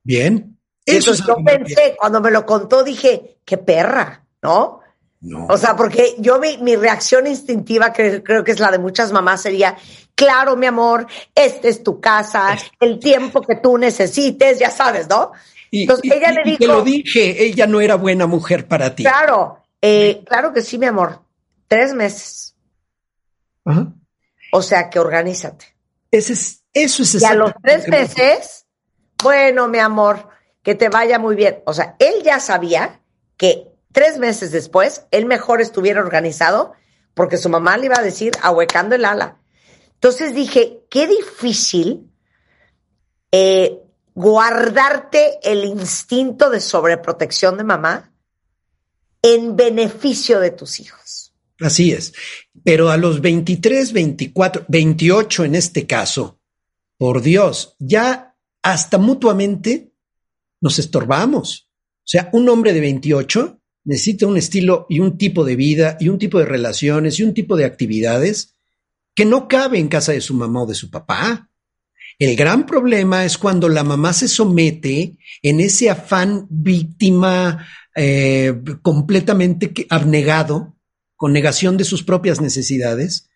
Bien. 0.03 0.57
Eso 0.85 1.11
Entonces, 1.11 1.25
yo 1.25 1.35
pensé, 1.45 1.81
bien. 1.81 1.95
cuando 1.97 2.21
me 2.21 2.31
lo 2.31 2.45
contó, 2.45 2.83
dije, 2.83 3.37
qué 3.45 3.57
perra, 3.57 4.25
¿no? 4.41 4.81
No. 5.21 5.45
O 5.47 5.57
sea, 5.57 5.75
porque 5.75 6.15
yo 6.17 6.39
mi, 6.39 6.57
mi 6.57 6.75
reacción 6.75 7.27
instintiva, 7.27 7.93
que 7.93 8.23
creo 8.23 8.43
que 8.43 8.51
es 8.51 8.59
la 8.59 8.71
de 8.71 8.79
muchas 8.79 9.11
mamás, 9.11 9.43
sería, 9.43 9.77
claro, 10.15 10.57
mi 10.57 10.65
amor, 10.65 11.05
esta 11.35 11.67
es 11.67 11.83
tu 11.83 12.01
casa, 12.01 12.57
el 12.79 12.97
tiempo 12.97 13.41
que 13.41 13.57
tú 13.57 13.77
necesites, 13.77 14.57
ya 14.57 14.71
sabes, 14.71 15.07
¿no? 15.07 15.31
Y, 15.69 15.83
Entonces 15.83 16.05
y, 16.05 16.13
ella 16.13 16.31
y, 16.31 16.35
le 16.35 16.43
dijo. 16.43 16.57
Te 16.57 16.67
lo 16.67 16.81
dije, 16.81 17.45
ella 17.45 17.67
no 17.67 17.79
era 17.79 17.95
buena 17.95 18.25
mujer 18.25 18.67
para 18.67 18.95
ti. 18.95 19.03
Claro, 19.03 19.60
eh, 19.81 20.23
claro 20.25 20.53
que 20.53 20.61
sí, 20.61 20.77
mi 20.77 20.85
amor. 20.85 21.21
Tres 21.67 21.93
meses. 21.93 22.55
Ajá. 23.65 23.93
O 24.51 24.61
sea 24.61 24.89
que 24.89 24.99
organízate. 24.99 25.65
Ese 26.11 26.33
es, 26.33 26.63
eso 26.73 27.03
es 27.03 27.21
Y 27.21 27.25
a 27.25 27.33
los 27.33 27.53
tres 27.63 27.87
meses, 27.87 28.65
bueno, 29.23 29.67
mi 29.67 29.79
amor, 29.79 30.27
que 30.61 30.75
te 30.75 30.89
vaya 30.89 31.17
muy 31.19 31.35
bien. 31.35 31.63
O 31.65 31.73
sea, 31.73 31.95
él 31.99 32.21
ya 32.23 32.39
sabía 32.39 33.01
que 33.37 33.71
tres 33.91 34.17
meses 34.17 34.51
después, 34.51 35.05
él 35.11 35.25
mejor 35.25 35.61
estuviera 35.61 36.01
organizado 36.01 36.73
porque 37.13 37.37
su 37.37 37.49
mamá 37.49 37.77
le 37.77 37.87
iba 37.87 37.97
a 37.97 38.03
decir 38.03 38.33
ahuecando 38.41 38.95
el 38.95 39.05
ala. 39.05 39.37
Entonces 39.93 40.33
dije, 40.33 40.83
qué 40.89 41.07
difícil 41.07 42.11
eh, 43.31 43.79
guardarte 44.13 45.39
el 45.43 45.63
instinto 45.63 46.49
de 46.49 46.59
sobreprotección 46.59 47.57
de 47.57 47.63
mamá 47.63 48.11
en 49.21 49.55
beneficio 49.55 50.39
de 50.39 50.51
tus 50.51 50.79
hijos. 50.79 51.33
Así 51.59 51.91
es. 51.91 52.13
Pero 52.63 52.89
a 52.89 52.97
los 52.97 53.21
23, 53.21 53.93
24, 53.93 54.65
28 54.67 55.45
en 55.45 55.55
este 55.55 55.85
caso, 55.85 56.39
por 56.97 57.21
Dios, 57.21 57.75
ya 57.79 58.35
hasta 58.61 58.97
mutuamente 58.97 59.93
nos 60.59 60.79
estorbamos. 60.79 61.69
O 61.97 62.07
sea, 62.11 62.29
un 62.33 62.49
hombre 62.49 62.73
de 62.73 62.81
28 62.81 63.59
necesita 63.83 64.27
un 64.27 64.37
estilo 64.37 64.85
y 64.89 64.99
un 64.99 65.17
tipo 65.17 65.43
de 65.43 65.55
vida 65.55 65.97
y 65.99 66.09
un 66.09 66.17
tipo 66.17 66.39
de 66.39 66.45
relaciones 66.45 67.19
y 67.19 67.23
un 67.23 67.33
tipo 67.33 67.55
de 67.55 67.65
actividades 67.65 68.55
que 69.15 69.25
no 69.25 69.47
cabe 69.47 69.79
en 69.79 69.87
casa 69.87 70.11
de 70.11 70.21
su 70.21 70.33
mamá 70.33 70.63
o 70.63 70.67
de 70.67 70.75
su 70.75 70.89
papá. 70.89 71.49
El 72.19 72.35
gran 72.35 72.65
problema 72.65 73.25
es 73.25 73.37
cuando 73.37 73.67
la 73.67 73.83
mamá 73.83 74.13
se 74.13 74.27
somete 74.27 75.17
en 75.41 75.59
ese 75.59 75.89
afán 75.89 76.45
víctima 76.49 77.67
eh, 77.95 78.53
completamente 78.81 79.73
abnegado, 79.89 80.75
con 81.15 81.33
negación 81.33 81.77
de 81.77 81.83
sus 81.83 82.03
propias 82.03 82.41
necesidades, 82.41 83.29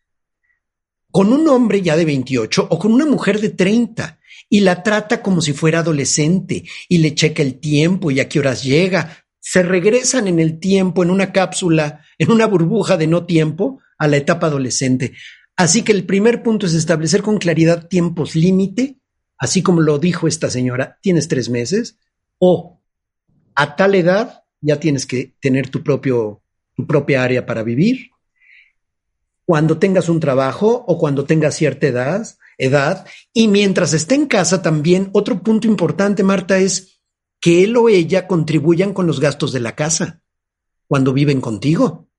con 1.11 1.31
un 1.31 1.47
hombre 1.47 1.81
ya 1.81 1.95
de 1.95 2.05
28 2.05 2.67
o 2.69 2.79
con 2.79 2.91
una 2.91 3.05
mujer 3.05 3.39
de 3.39 3.49
30 3.49 4.19
y 4.49 4.61
la 4.61 4.83
trata 4.83 5.21
como 5.21 5.41
si 5.41 5.53
fuera 5.53 5.79
adolescente 5.79 6.65
y 6.89 6.97
le 6.97 7.15
checa 7.15 7.41
el 7.41 7.59
tiempo 7.59 8.11
y 8.11 8.19
a 8.19 8.27
qué 8.27 8.39
horas 8.39 8.63
llega. 8.63 9.25
Se 9.39 9.61
regresan 9.63 10.27
en 10.27 10.39
el 10.39 10.59
tiempo, 10.59 11.03
en 11.03 11.11
una 11.11 11.31
cápsula, 11.31 12.03
en 12.17 12.31
una 12.31 12.47
burbuja 12.47 12.97
de 12.97 13.07
no 13.07 13.25
tiempo, 13.25 13.79
a 13.97 14.07
la 14.07 14.17
etapa 14.17 14.47
adolescente. 14.47 15.13
Así 15.55 15.83
que 15.83 15.91
el 15.91 16.05
primer 16.05 16.43
punto 16.43 16.65
es 16.65 16.73
establecer 16.73 17.21
con 17.21 17.37
claridad 17.37 17.87
tiempos 17.87 18.35
límite, 18.35 18.99
así 19.37 19.61
como 19.61 19.81
lo 19.81 19.99
dijo 19.99 20.27
esta 20.27 20.49
señora, 20.49 20.99
tienes 21.01 21.27
tres 21.27 21.49
meses, 21.49 21.97
o 22.39 22.81
a 23.53 23.75
tal 23.75 23.95
edad 23.95 24.44
ya 24.65 24.79
tienes 24.79 25.05
que 25.05 25.33
tener 25.39 25.69
tu, 25.69 25.83
propio, 25.83 26.41
tu 26.75 26.87
propia 26.87 27.23
área 27.23 27.45
para 27.45 27.61
vivir. 27.61 28.09
Cuando 29.45 29.77
tengas 29.77 30.09
un 30.09 30.19
trabajo 30.19 30.83
o 30.87 30.97
cuando 30.97 31.25
tengas 31.25 31.55
cierta 31.55 31.85
edad, 31.85 32.27
edad, 32.57 33.05
y 33.31 33.47
mientras 33.47 33.93
esté 33.93 34.15
en 34.15 34.25
casa 34.25 34.63
también, 34.63 35.09
otro 35.13 35.43
punto 35.43 35.67
importante, 35.67 36.23
Marta, 36.23 36.57
es 36.57 36.99
que 37.39 37.63
él 37.63 37.77
o 37.77 37.89
ella 37.89 38.25
contribuyan 38.25 38.91
con 38.91 39.05
los 39.05 39.19
gastos 39.19 39.53
de 39.53 39.59
la 39.59 39.75
casa 39.75 40.23
cuando 40.87 41.13
viven 41.13 41.41
contigo. 41.41 42.09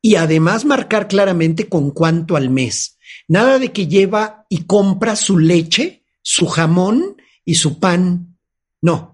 Y 0.00 0.14
además 0.14 0.64
marcar 0.64 1.08
claramente 1.08 1.68
con 1.68 1.90
cuánto 1.90 2.36
al 2.36 2.50
mes. 2.50 2.98
Nada 3.26 3.58
de 3.58 3.72
que 3.72 3.88
lleva 3.88 4.46
y 4.48 4.64
compra 4.64 5.16
su 5.16 5.38
leche, 5.38 6.04
su 6.22 6.46
jamón 6.46 7.16
y 7.44 7.56
su 7.56 7.80
pan 7.80 8.36
No. 8.80 9.13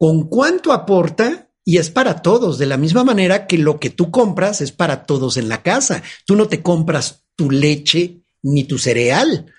¿Con 0.00 0.28
cuánto 0.28 0.72
aporta? 0.72 1.50
Y 1.62 1.76
es 1.76 1.90
para 1.90 2.22
todos, 2.22 2.56
de 2.56 2.64
la 2.64 2.78
misma 2.78 3.04
manera 3.04 3.46
que 3.46 3.58
lo 3.58 3.78
que 3.78 3.90
tú 3.90 4.10
compras 4.10 4.62
es 4.62 4.72
para 4.72 5.04
todos 5.04 5.36
en 5.36 5.50
la 5.50 5.62
casa. 5.62 6.02
Tú 6.24 6.36
no 6.36 6.48
te 6.48 6.62
compras 6.62 7.26
tu 7.36 7.50
leche 7.50 8.22
ni 8.42 8.64
tu 8.64 8.78
cereal. 8.78 9.52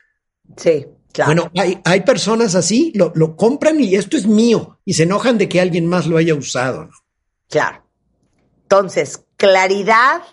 Sí, 0.57 0.87
claro. 1.13 1.31
Bueno, 1.31 1.51
hay, 1.55 1.79
hay 1.85 2.01
personas 2.01 2.55
así, 2.55 2.91
lo, 2.95 3.11
lo, 3.13 3.35
compran 3.35 3.79
y 3.79 3.93
esto 3.93 4.17
es 4.17 4.25
mío 4.25 4.79
y 4.83 4.93
se 4.93 5.03
enojan 5.03 5.37
de 5.37 5.47
que 5.47 5.61
alguien 5.61 5.85
más 5.85 6.07
lo 6.07 6.17
haya 6.17 6.33
usado. 6.33 6.85
¿no? 6.85 6.91
Claro. 7.47 7.85
Entonces, 8.63 9.23
claridad, 9.37 10.23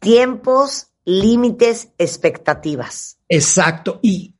tiempos, 0.00 0.88
límites, 1.04 1.90
expectativas. 1.98 3.20
Exacto. 3.28 4.00
Y 4.02 4.34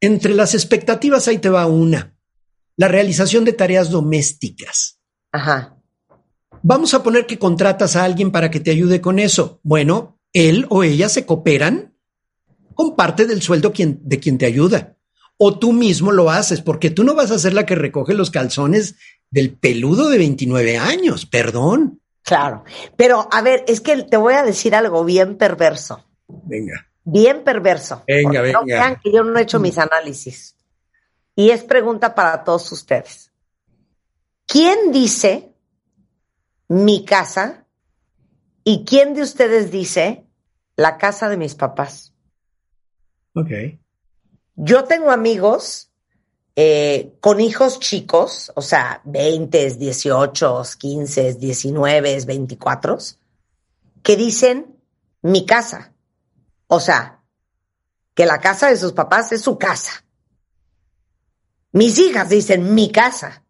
entre 0.00 0.34
las 0.34 0.54
expectativas 0.54 1.28
ahí 1.28 1.36
te 1.36 1.50
va 1.50 1.66
una. 1.66 2.16
La 2.76 2.88
realización 2.88 3.44
de 3.44 3.52
tareas 3.52 3.90
domésticas. 3.90 4.98
Ajá. 5.30 5.76
Vamos 6.62 6.94
a 6.94 7.02
poner 7.02 7.26
que 7.26 7.38
contratas 7.38 7.96
a 7.96 8.04
alguien 8.04 8.30
para 8.30 8.50
que 8.50 8.60
te 8.60 8.70
ayude 8.70 9.00
con 9.00 9.18
eso. 9.18 9.60
Bueno, 9.62 10.18
él 10.32 10.66
o 10.70 10.84
ella 10.84 11.08
se 11.08 11.26
cooperan 11.26 11.94
con 12.74 12.96
parte 12.96 13.26
del 13.26 13.42
sueldo 13.42 13.72
quien, 13.72 14.00
de 14.02 14.20
quien 14.20 14.38
te 14.38 14.46
ayuda. 14.46 14.96
O 15.36 15.58
tú 15.58 15.72
mismo 15.72 16.12
lo 16.12 16.30
haces, 16.30 16.60
porque 16.60 16.90
tú 16.90 17.04
no 17.04 17.14
vas 17.14 17.30
a 17.30 17.38
ser 17.38 17.52
la 17.52 17.66
que 17.66 17.74
recoge 17.74 18.14
los 18.14 18.30
calzones 18.30 18.96
del 19.30 19.54
peludo 19.54 20.08
de 20.08 20.18
29 20.18 20.78
años, 20.78 21.26
perdón. 21.26 22.00
Claro. 22.22 22.64
Pero 22.96 23.28
a 23.32 23.42
ver, 23.42 23.64
es 23.66 23.80
que 23.80 24.04
te 24.04 24.16
voy 24.16 24.34
a 24.34 24.44
decir 24.44 24.74
algo 24.74 25.04
bien 25.04 25.36
perverso. 25.36 26.06
Venga. 26.28 26.86
Bien 27.04 27.42
perverso. 27.42 28.04
Venga, 28.06 28.40
venga. 28.40 28.60
No 28.60 28.64
crean 28.64 29.00
que 29.02 29.12
yo 29.12 29.24
no 29.24 29.36
he 29.36 29.42
hecho 29.42 29.58
mis 29.58 29.78
análisis. 29.78 30.54
Y 31.42 31.50
es 31.50 31.64
pregunta 31.64 32.14
para 32.14 32.44
todos 32.44 32.70
ustedes. 32.70 33.32
¿Quién 34.46 34.92
dice 34.92 35.52
mi 36.68 37.04
casa 37.04 37.66
y 38.62 38.84
quién 38.84 39.12
de 39.12 39.22
ustedes 39.22 39.72
dice 39.72 40.24
la 40.76 40.98
casa 40.98 41.28
de 41.28 41.36
mis 41.36 41.56
papás? 41.56 42.14
Ok. 43.34 43.50
Yo 44.54 44.84
tengo 44.84 45.10
amigos 45.10 45.90
eh, 46.54 47.12
con 47.20 47.40
hijos 47.40 47.80
chicos, 47.80 48.52
o 48.54 48.62
sea, 48.62 49.00
20, 49.04 49.70
18, 49.78 50.62
15, 50.78 51.34
19, 51.34 52.24
24, 52.24 52.98
que 54.00 54.14
dicen 54.14 54.76
mi 55.22 55.44
casa. 55.44 55.92
O 56.68 56.78
sea, 56.78 57.20
que 58.14 58.26
la 58.26 58.38
casa 58.38 58.68
de 58.68 58.76
sus 58.76 58.92
papás 58.92 59.32
es 59.32 59.42
su 59.42 59.58
casa. 59.58 60.01
Mis 61.72 61.98
hijas 61.98 62.28
dicen 62.28 62.74
mi 62.74 62.92
casa. 62.92 63.42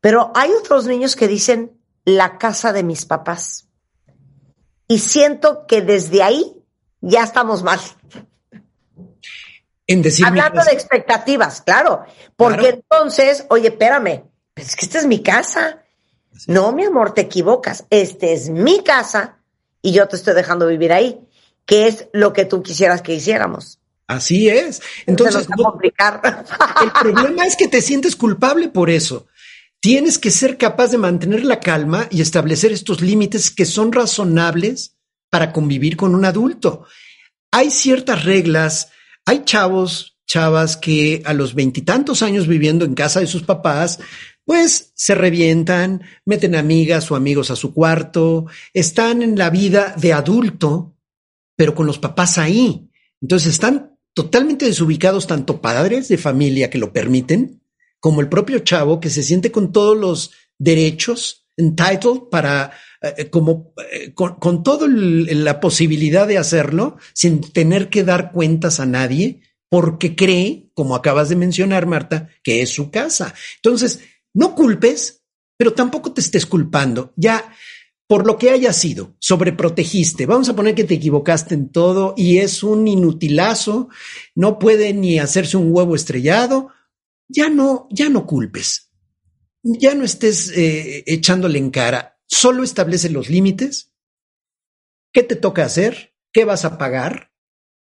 Pero 0.00 0.32
hay 0.34 0.50
otros 0.52 0.86
niños 0.86 1.14
que 1.14 1.28
dicen 1.28 1.78
la 2.04 2.38
casa 2.38 2.72
de 2.72 2.82
mis 2.82 3.06
papás. 3.06 3.68
Y 4.88 4.98
siento 4.98 5.66
que 5.66 5.80
desde 5.82 6.22
ahí 6.22 6.64
ya 7.00 7.22
estamos 7.22 7.62
mal. 7.62 7.80
En 9.86 10.02
decir 10.02 10.26
Hablando 10.26 10.64
de 10.64 10.72
expectativas, 10.72 11.60
claro. 11.60 12.04
Porque 12.36 12.58
claro. 12.58 12.76
entonces, 12.76 13.46
oye, 13.50 13.68
espérame, 13.68 14.24
es 14.56 14.76
que 14.76 14.86
esta 14.86 14.98
es 14.98 15.06
mi 15.06 15.22
casa. 15.22 15.82
Sí. 16.36 16.50
No, 16.50 16.72
mi 16.72 16.84
amor, 16.84 17.12
te 17.14 17.20
equivocas. 17.20 17.84
Esta 17.90 18.26
es 18.26 18.48
mi 18.48 18.82
casa 18.82 19.38
y 19.82 19.92
yo 19.92 20.08
te 20.08 20.16
estoy 20.16 20.34
dejando 20.34 20.66
vivir 20.66 20.92
ahí, 20.92 21.20
que 21.66 21.88
es 21.88 22.08
lo 22.12 22.32
que 22.32 22.44
tú 22.44 22.62
quisieras 22.62 23.02
que 23.02 23.14
hiciéramos. 23.14 23.81
Así 24.12 24.48
es. 24.48 24.82
Entonces, 25.06 25.48
no, 25.48 25.64
complicar. 25.64 26.44
el 26.82 26.92
problema 26.92 27.46
es 27.46 27.56
que 27.56 27.68
te 27.68 27.80
sientes 27.80 28.14
culpable 28.14 28.68
por 28.68 28.90
eso. 28.90 29.26
Tienes 29.80 30.18
que 30.18 30.30
ser 30.30 30.58
capaz 30.58 30.88
de 30.88 30.98
mantener 30.98 31.44
la 31.44 31.58
calma 31.58 32.06
y 32.10 32.20
establecer 32.20 32.72
estos 32.72 33.00
límites 33.00 33.50
que 33.50 33.64
son 33.64 33.90
razonables 33.90 34.96
para 35.30 35.52
convivir 35.52 35.96
con 35.96 36.14
un 36.14 36.24
adulto. 36.24 36.84
Hay 37.50 37.70
ciertas 37.70 38.24
reglas, 38.24 38.90
hay 39.24 39.44
chavos, 39.44 40.18
chavas 40.26 40.76
que 40.76 41.22
a 41.24 41.32
los 41.32 41.54
veintitantos 41.54 42.22
años 42.22 42.46
viviendo 42.46 42.84
en 42.84 42.94
casa 42.94 43.20
de 43.20 43.26
sus 43.26 43.42
papás, 43.42 43.98
pues 44.44 44.92
se 44.94 45.14
revientan, 45.14 46.02
meten 46.24 46.54
amigas 46.54 47.10
o 47.10 47.16
amigos 47.16 47.50
a 47.50 47.56
su 47.56 47.72
cuarto, 47.72 48.46
están 48.74 49.22
en 49.22 49.38
la 49.38 49.50
vida 49.50 49.94
de 49.96 50.12
adulto, 50.12 50.96
pero 51.56 51.74
con 51.74 51.86
los 51.86 51.98
papás 51.98 52.38
ahí. 52.38 52.88
Entonces 53.20 53.54
están 53.54 53.91
totalmente 54.14 54.66
desubicados 54.66 55.26
tanto 55.26 55.60
padres 55.60 56.08
de 56.08 56.18
familia 56.18 56.70
que 56.70 56.78
lo 56.78 56.92
permiten, 56.92 57.62
como 58.00 58.20
el 58.20 58.28
propio 58.28 58.60
chavo 58.60 59.00
que 59.00 59.10
se 59.10 59.22
siente 59.22 59.52
con 59.52 59.72
todos 59.72 59.96
los 59.96 60.32
derechos, 60.58 61.46
entitled 61.56 62.22
para, 62.30 62.72
eh, 63.00 63.30
como, 63.30 63.74
eh, 63.92 64.12
con, 64.14 64.34
con 64.36 64.62
toda 64.62 64.88
la 64.88 65.60
posibilidad 65.60 66.26
de 66.26 66.38
hacerlo 66.38 66.96
sin 67.14 67.40
tener 67.40 67.88
que 67.90 68.04
dar 68.04 68.32
cuentas 68.32 68.80
a 68.80 68.86
nadie, 68.86 69.42
porque 69.68 70.14
cree, 70.14 70.70
como 70.74 70.94
acabas 70.94 71.28
de 71.28 71.36
mencionar, 71.36 71.86
Marta, 71.86 72.28
que 72.42 72.60
es 72.60 72.70
su 72.70 72.90
casa. 72.90 73.34
Entonces, 73.56 74.00
no 74.34 74.54
culpes, 74.54 75.22
pero 75.56 75.72
tampoco 75.72 76.12
te 76.12 76.20
estés 76.20 76.44
culpando. 76.44 77.12
Ya, 77.16 77.54
por 78.06 78.26
lo 78.26 78.36
que 78.38 78.50
haya 78.50 78.72
sido, 78.72 79.14
sobreprotegiste. 79.18 80.26
Vamos 80.26 80.48
a 80.48 80.56
poner 80.56 80.74
que 80.74 80.84
te 80.84 80.94
equivocaste 80.94 81.54
en 81.54 81.70
todo 81.70 82.14
y 82.16 82.38
es 82.38 82.62
un 82.62 82.86
inutilazo, 82.86 83.88
no 84.34 84.58
puede 84.58 84.92
ni 84.92 85.18
hacerse 85.18 85.56
un 85.56 85.72
huevo 85.72 85.94
estrellado. 85.94 86.70
Ya 87.28 87.48
no, 87.48 87.88
ya 87.90 88.08
no 88.10 88.26
culpes. 88.26 88.92
Ya 89.62 89.94
no 89.94 90.04
estés 90.04 90.50
eh, 90.56 91.04
echándole 91.06 91.58
en 91.58 91.70
cara. 91.70 92.18
Solo 92.26 92.64
establece 92.64 93.08
los 93.08 93.30
límites. 93.30 93.94
¿Qué 95.12 95.22
te 95.22 95.36
toca 95.36 95.64
hacer? 95.64 96.14
¿Qué 96.32 96.44
vas 96.44 96.64
a 96.64 96.78
pagar? 96.78 97.32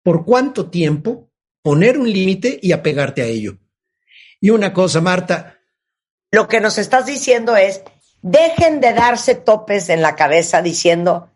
¿Por 0.03 0.25
cuánto 0.25 0.71
tiempo? 0.71 1.33
Poner 1.63 1.99
un 1.99 2.11
límite 2.11 2.59
y 2.63 2.73
apegarte 2.73 3.23
a 3.23 3.27
ello. 3.27 3.59
Y 4.41 4.51
una 4.51 4.73
cosa, 4.73 5.01
Marta, 5.01 5.61
lo 6.31 6.49
que 6.49 6.61
nos 6.61 6.79
estás 6.79 7.07
diciendo 7.07 7.57
es, 7.57 7.83
dejen 8.25 8.81
de 8.81 8.95
darse 8.95 9.35
topes 9.35 9.91
en 9.91 10.01
la 10.01 10.17
cabeza 10.17 10.63
diciendo, 10.63 11.29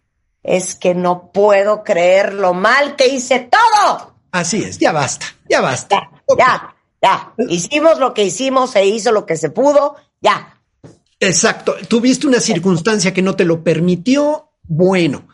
es 0.42 0.74
que 0.74 0.94
no 0.94 1.30
puedo 1.32 1.84
creer 1.84 2.32
lo 2.32 2.54
mal 2.54 2.96
que 2.96 3.08
hice 3.08 3.40
todo. 3.40 4.14
Así 4.32 4.62
es, 4.62 4.78
ya 4.78 4.90
basta, 4.92 5.26
ya 5.48 5.60
basta. 5.60 5.96
Ya, 5.96 6.10
okay. 6.26 6.44
ya, 6.44 6.74
ya. 7.02 7.34
Hicimos 7.50 7.98
lo 7.98 8.14
que 8.14 8.24
hicimos, 8.24 8.70
se 8.70 8.86
hizo 8.86 9.12
lo 9.12 9.26
que 9.26 9.36
se 9.36 9.50
pudo, 9.50 9.96
ya. 10.22 10.58
Exacto. 11.20 11.74
Tuviste 11.88 12.26
una 12.26 12.40
circunstancia 12.40 13.12
que 13.12 13.22
no 13.22 13.36
te 13.36 13.44
lo 13.44 13.62
permitió. 13.62 14.52
Bueno, 14.62 15.28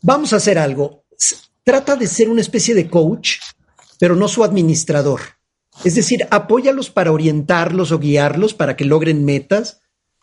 vamos 0.00 0.32
a 0.32 0.36
hacer 0.36 0.58
algo. 0.58 1.02
Trata 1.64 1.96
de 1.96 2.06
ser 2.06 2.28
una 2.28 2.40
especie 2.40 2.74
de 2.74 2.88
coach, 2.88 3.38
pero 3.98 4.14
no 4.14 4.28
su 4.28 4.44
administrador. 4.44 5.20
Es 5.82 5.96
decir, 5.96 6.28
apóyalos 6.30 6.90
para 6.90 7.10
orientarlos 7.10 7.90
o 7.90 7.98
guiarlos 7.98 8.54
para 8.54 8.76
que 8.76 8.84
logren 8.84 9.24
metas, 9.24 9.81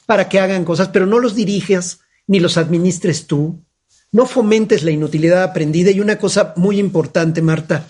para 0.10 0.28
que 0.28 0.40
hagan 0.40 0.66
cosas, 0.66 0.88
pero 0.88 1.06
no 1.06 1.20
los 1.20 1.36
diriges 1.36 2.00
ni 2.26 2.40
los 2.40 2.58
administres 2.58 3.28
tú. 3.28 3.64
No 4.12 4.26
fomentes 4.26 4.82
la 4.82 4.90
inutilidad 4.90 5.44
aprendida. 5.44 5.92
Y 5.92 6.00
una 6.00 6.18
cosa 6.18 6.56
muy 6.58 6.80
importante, 6.80 7.44
Marta, 7.44 7.88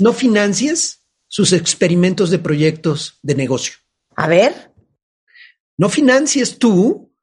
no 0.00 0.12
financies 0.12 1.04
sus 1.28 1.52
experimentos 1.52 2.30
de 2.30 2.40
proyectos 2.40 3.20
de 3.22 3.36
negocio. 3.36 3.74
A 4.16 4.26
ver. 4.26 4.72
No 5.78 5.88
financies 5.88 6.58
tú 6.58 7.14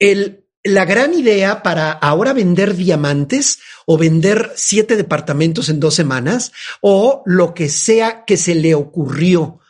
el, 0.00 0.44
la 0.64 0.84
gran 0.84 1.14
idea 1.14 1.62
para 1.62 1.92
ahora 1.92 2.32
vender 2.32 2.74
diamantes 2.74 3.60
o 3.86 3.98
vender 3.98 4.50
siete 4.56 4.96
departamentos 4.96 5.68
en 5.68 5.78
dos 5.78 5.94
semanas 5.94 6.50
o 6.80 7.22
lo 7.24 7.54
que 7.54 7.68
sea 7.68 8.24
que 8.24 8.36
se 8.36 8.56
le 8.56 8.74
ocurrió. 8.74 9.60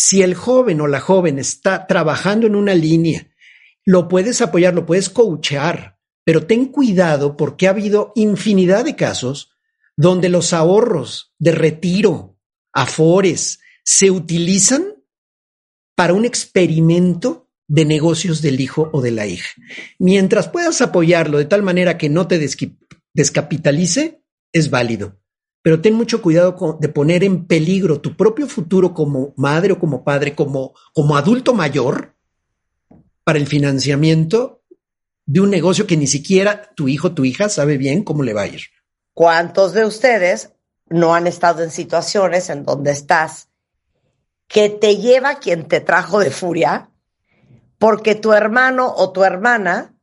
Si 0.00 0.22
el 0.22 0.36
joven 0.36 0.80
o 0.80 0.86
la 0.86 1.00
joven 1.00 1.40
está 1.40 1.88
trabajando 1.88 2.46
en 2.46 2.54
una 2.54 2.72
línea, 2.72 3.34
lo 3.84 4.06
puedes 4.06 4.40
apoyar, 4.40 4.72
lo 4.72 4.86
puedes 4.86 5.10
coachear, 5.10 5.98
pero 6.22 6.46
ten 6.46 6.66
cuidado 6.66 7.36
porque 7.36 7.66
ha 7.66 7.70
habido 7.70 8.12
infinidad 8.14 8.84
de 8.84 8.94
casos 8.94 9.50
donde 9.96 10.28
los 10.28 10.52
ahorros 10.52 11.34
de 11.40 11.50
retiro, 11.50 12.38
afores, 12.72 13.58
se 13.82 14.12
utilizan 14.12 15.02
para 15.96 16.14
un 16.14 16.24
experimento 16.24 17.50
de 17.66 17.84
negocios 17.84 18.40
del 18.40 18.60
hijo 18.60 18.90
o 18.92 19.02
de 19.02 19.10
la 19.10 19.26
hija. 19.26 19.50
Mientras 19.98 20.46
puedas 20.46 20.80
apoyarlo 20.80 21.38
de 21.38 21.46
tal 21.46 21.64
manera 21.64 21.98
que 21.98 22.08
no 22.08 22.28
te 22.28 22.38
descapitalice, 23.14 24.22
es 24.52 24.70
válido. 24.70 25.20
Pero 25.62 25.80
ten 25.80 25.94
mucho 25.94 26.22
cuidado 26.22 26.78
de 26.80 26.88
poner 26.88 27.24
en 27.24 27.46
peligro 27.46 28.00
tu 28.00 28.16
propio 28.16 28.46
futuro 28.46 28.94
como 28.94 29.34
madre 29.36 29.72
o 29.72 29.78
como 29.78 30.04
padre, 30.04 30.34
como, 30.34 30.74
como 30.94 31.16
adulto 31.16 31.54
mayor, 31.54 32.14
para 33.24 33.38
el 33.38 33.46
financiamiento 33.46 34.62
de 35.26 35.40
un 35.40 35.50
negocio 35.50 35.86
que 35.86 35.96
ni 35.96 36.06
siquiera 36.06 36.70
tu 36.74 36.88
hijo 36.88 37.08
o 37.08 37.12
tu 37.12 37.24
hija 37.24 37.48
sabe 37.48 37.76
bien 37.76 38.02
cómo 38.02 38.22
le 38.22 38.32
va 38.32 38.42
a 38.42 38.46
ir. 38.48 38.62
¿Cuántos 39.12 39.74
de 39.74 39.84
ustedes 39.84 40.52
no 40.88 41.14
han 41.14 41.26
estado 41.26 41.62
en 41.62 41.70
situaciones 41.70 42.48
en 42.48 42.64
donde 42.64 42.92
estás 42.92 43.48
que 44.46 44.70
te 44.70 44.96
lleva 44.96 45.38
quien 45.38 45.68
te 45.68 45.80
trajo 45.80 46.18
de 46.18 46.30
furia, 46.30 46.90
porque 47.78 48.14
tu 48.14 48.32
hermano 48.32 48.92
o 48.96 49.12
tu 49.12 49.22
hermana 49.22 49.94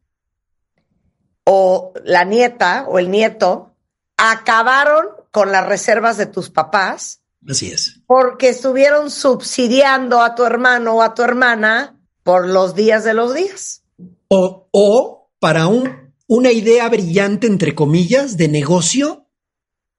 o 1.43 1.93
la 2.03 2.23
nieta 2.23 2.85
o 2.87 2.99
el 2.99 3.09
nieto 3.09 3.75
acabaron 4.17 5.07
con 5.35 5.51
las 5.51 5.67
reservas 5.67 6.15
de 6.15 6.27
tus 6.27 6.49
papás 6.49 7.19
Así 7.45 7.69
es. 7.69 7.99
porque 8.07 8.47
estuvieron 8.47 9.11
subsidiando 9.11 10.21
a 10.21 10.33
tu 10.33 10.45
hermano 10.45 10.93
o 10.95 11.01
a 11.01 11.13
tu 11.13 11.23
hermana 11.23 11.99
por 12.23 12.47
los 12.47 12.73
días 12.73 13.03
de 13.03 13.13
los 13.13 13.35
días. 13.35 13.83
O, 14.29 14.69
o 14.71 15.29
para 15.39 15.67
un, 15.67 16.13
una 16.27 16.53
idea 16.53 16.87
brillante, 16.87 17.47
entre 17.47 17.75
comillas, 17.75 18.37
de 18.37 18.47
negocio 18.47 19.27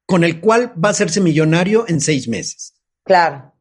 con 0.07 0.25
el 0.25 0.41
cual 0.41 0.73
va 0.83 0.89
a 0.89 0.93
hacerse 0.93 1.21
millonario 1.21 1.85
en 1.87 2.01
seis 2.01 2.29
meses. 2.29 2.73
Claro. 3.05 3.53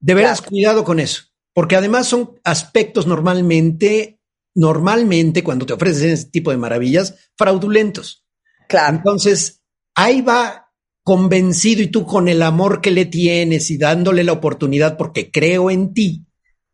De 0.00 0.12
veras, 0.12 0.40
Claro. 0.42 0.50
cuidado 0.50 0.84
con 0.84 1.00
eso, 1.00 1.22
porque 1.54 1.74
además 1.76 2.06
son 2.06 2.38
aspectos 2.44 3.06
normalmente, 3.06 4.20
normalmente 4.54 5.42
cuando 5.42 5.64
te 5.64 5.72
ofrecen 5.72 6.10
ese 6.10 6.26
tipo 6.26 6.50
de 6.50 6.58
maravillas, 6.58 7.14
fraudulentos. 7.38 8.26
Claro. 8.68 8.94
Entonces, 8.98 9.62
ahí 9.94 10.20
va 10.20 10.67
convencido 11.08 11.80
y 11.80 11.86
tú 11.86 12.04
con 12.04 12.28
el 12.28 12.42
amor 12.42 12.82
que 12.82 12.90
le 12.90 13.06
tienes 13.06 13.70
y 13.70 13.78
dándole 13.78 14.24
la 14.24 14.32
oportunidad 14.32 14.98
porque 14.98 15.30
creo 15.30 15.70
en 15.70 15.94
ti, 15.94 16.26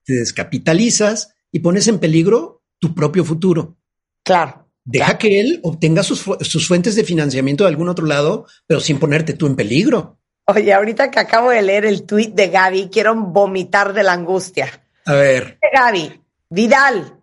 te 0.04 0.14
descapitalizas 0.14 1.36
y 1.52 1.60
pones 1.60 1.86
en 1.86 2.00
peligro 2.00 2.64
tu 2.80 2.96
propio 2.96 3.24
futuro. 3.24 3.76
Claro. 4.24 4.68
Deja 4.82 5.18
que 5.18 5.38
él 5.38 5.60
obtenga 5.62 6.02
sus, 6.02 6.24
sus 6.40 6.66
fuentes 6.66 6.96
de 6.96 7.04
financiamiento 7.04 7.62
de 7.62 7.70
algún 7.70 7.88
otro 7.88 8.06
lado, 8.06 8.46
pero 8.66 8.80
sin 8.80 8.98
ponerte 8.98 9.34
tú 9.34 9.46
en 9.46 9.54
peligro. 9.54 10.18
Oye, 10.46 10.74
ahorita 10.74 11.12
que 11.12 11.20
acabo 11.20 11.50
de 11.50 11.62
leer 11.62 11.84
el 11.84 12.02
tuit 12.02 12.34
de 12.34 12.48
Gaby, 12.48 12.88
quiero 12.90 13.14
vomitar 13.14 13.92
de 13.92 14.02
la 14.02 14.14
angustia. 14.14 14.82
A 15.04 15.14
ver, 15.14 15.60
Gaby, 15.72 16.10
Vidal, 16.50 17.20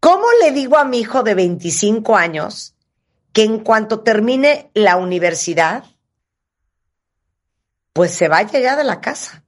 ¿cómo 0.00 0.26
le 0.44 0.52
digo 0.52 0.76
a 0.76 0.84
mi 0.84 1.00
hijo 1.00 1.22
de 1.22 1.34
25 1.34 2.14
años 2.14 2.74
que 3.32 3.44
en 3.44 3.60
cuanto 3.60 4.00
termine 4.00 4.70
la 4.74 4.96
universidad, 4.96 5.84
pues 7.92 8.12
se 8.12 8.28
vaya 8.28 8.58
ya 8.60 8.76
de 8.76 8.84
la 8.84 9.00
casa? 9.00 9.42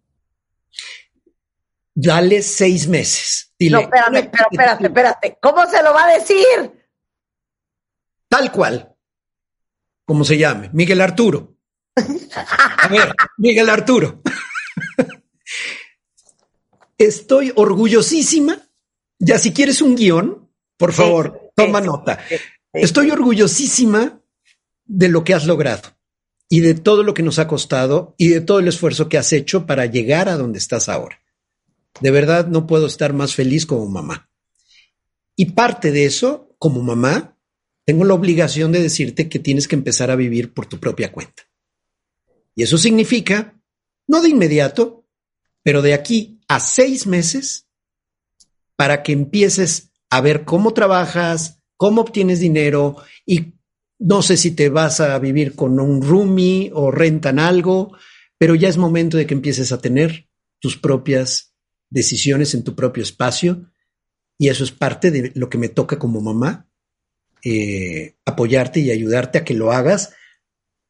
dale 1.95 2.43
seis 2.43 2.89
meses. 2.89 3.53
Dile, 3.59 3.77
no, 3.77 3.81
espérame, 3.83 4.31
pero 4.31 4.49
espérate, 4.51 4.87
espérate. 4.87 5.39
¿Cómo 5.41 5.67
se 5.71 5.83
lo 5.83 5.95
va 5.95 6.05
a 6.05 6.19
decir? 6.19 6.89
Tal 8.29 8.51
cual. 8.51 8.95
Como 10.05 10.25
se 10.25 10.37
llame, 10.37 10.71
Miguel 10.73 11.01
Arturo. 11.01 11.57
A 11.97 12.89
ver, 12.89 13.15
Miguel 13.39 13.71
Arturo. 13.71 14.23
Estoy 16.99 17.53
orgullosísima. 17.55 18.59
Ya 19.19 19.39
si 19.39 19.53
quieres 19.55 19.81
un 19.81 19.95
guion, 19.95 20.51
por 20.77 20.93
favor, 20.93 21.41
sí, 21.41 21.51
toma 21.55 21.81
sí, 21.81 21.87
nota. 21.87 22.19
sí. 22.29 22.37
Estoy 22.73 23.11
orgullosísima 23.11 24.21
de 24.85 25.09
lo 25.09 25.23
que 25.23 25.33
has 25.33 25.47
logrado 25.47 25.94
y 26.49 26.61
de 26.61 26.75
todo 26.75 27.03
lo 27.03 27.15
que 27.15 27.23
nos 27.23 27.39
ha 27.39 27.49
costado 27.49 28.15
y 28.19 28.29
de 28.29 28.41
todo 28.41 28.59
el 28.59 28.69
esfuerzo 28.69 29.09
que 29.09 29.19
has 29.19 29.33
hecho 29.33 29.67
para 29.67 29.87
llegar 29.87 30.29
a 30.29 30.37
donde 30.37 30.59
estás 30.59 30.89
ahora. 30.89 31.21
De 32.01 32.11
verdad 32.11 32.47
no 32.49 32.67
puedo 32.67 32.87
estar 32.87 33.13
más 33.13 33.35
feliz 33.35 33.67
como 33.67 33.87
mamá. 33.87 34.29
Y 35.37 35.47
parte 35.53 35.91
de 35.91 36.05
eso, 36.05 36.55
como 36.59 36.83
mamá, 36.83 37.37
tengo 37.85 38.05
la 38.05 38.15
obligación 38.15 38.73
de 38.73 38.83
decirte 38.83 39.29
que 39.29 39.39
tienes 39.39 39.69
que 39.69 39.77
empezar 39.77 40.11
a 40.11 40.17
vivir 40.17 40.53
por 40.53 40.67
tu 40.67 40.79
propia 40.79 41.13
cuenta. 41.13 41.43
Y 42.55 42.63
eso 42.63 42.79
significa, 42.79 43.61
no 44.07 44.23
de 44.23 44.29
inmediato, 44.29 45.07
pero 45.63 45.83
de 45.83 45.95
aquí 45.95 46.41
a 46.49 46.61
seis 46.61 47.07
meses, 47.07 47.67
para 48.77 49.03
que 49.03 49.13
empieces 49.13 49.91
a 50.11 50.21
ver 50.21 50.45
cómo 50.45 50.73
trabajas, 50.73 51.61
cómo 51.77 52.03
obtienes 52.03 52.41
dinero 52.41 52.97
y 53.27 53.55
no 53.99 54.23
sé 54.23 54.37
si 54.37 54.51
te 54.51 54.69
vas 54.69 55.01
a 55.01 55.19
vivir 55.19 55.55
con 55.55 55.79
un 55.81 56.03
roomie 56.03 56.71
o 56.75 56.91
rentan 56.91 57.39
algo, 57.39 57.97
pero 58.39 58.55
ya 58.55 58.69
es 58.69 58.77
momento 58.77 59.17
de 59.17 59.27
que 59.27 59.35
empieces 59.35 59.73
a 59.73 59.81
tener 59.81 60.29
tus 60.61 60.77
propias 60.77 61.55
decisiones 61.91 62.55
en 62.55 62.65
tu 62.65 62.75
propio 62.75 63.03
espacio 63.03 63.71
y 64.39 64.49
eso 64.49 64.65
es 64.65 64.73
parte 64.73 65.11
de 65.11 65.33
lo 65.35 65.49
que 65.49 65.59
me 65.59 65.69
toca 65.69 65.99
como 65.99 66.21
mamá, 66.21 66.69
eh, 67.45 68.17
apoyarte 68.25 68.81
y 68.81 68.91
ayudarte 68.91 69.39
a 69.39 69.45
que 69.45 69.55
lo 69.55 69.73
hagas, 69.73 70.13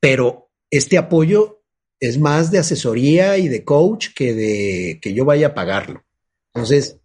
pero 0.01 0.51
este 0.71 0.97
apoyo 0.97 1.63
es 2.01 2.19
más 2.19 2.51
de 2.51 2.59
asesoría 2.59 3.39
y 3.39 3.49
de 3.49 3.65
coach 3.65 4.09
que 4.15 4.35
de 4.35 4.99
que 5.01 5.15
yo 5.15 5.25
vaya 5.25 5.49
a 5.49 5.55
pagarlo. 5.55 6.05
Entonces, 6.53 7.01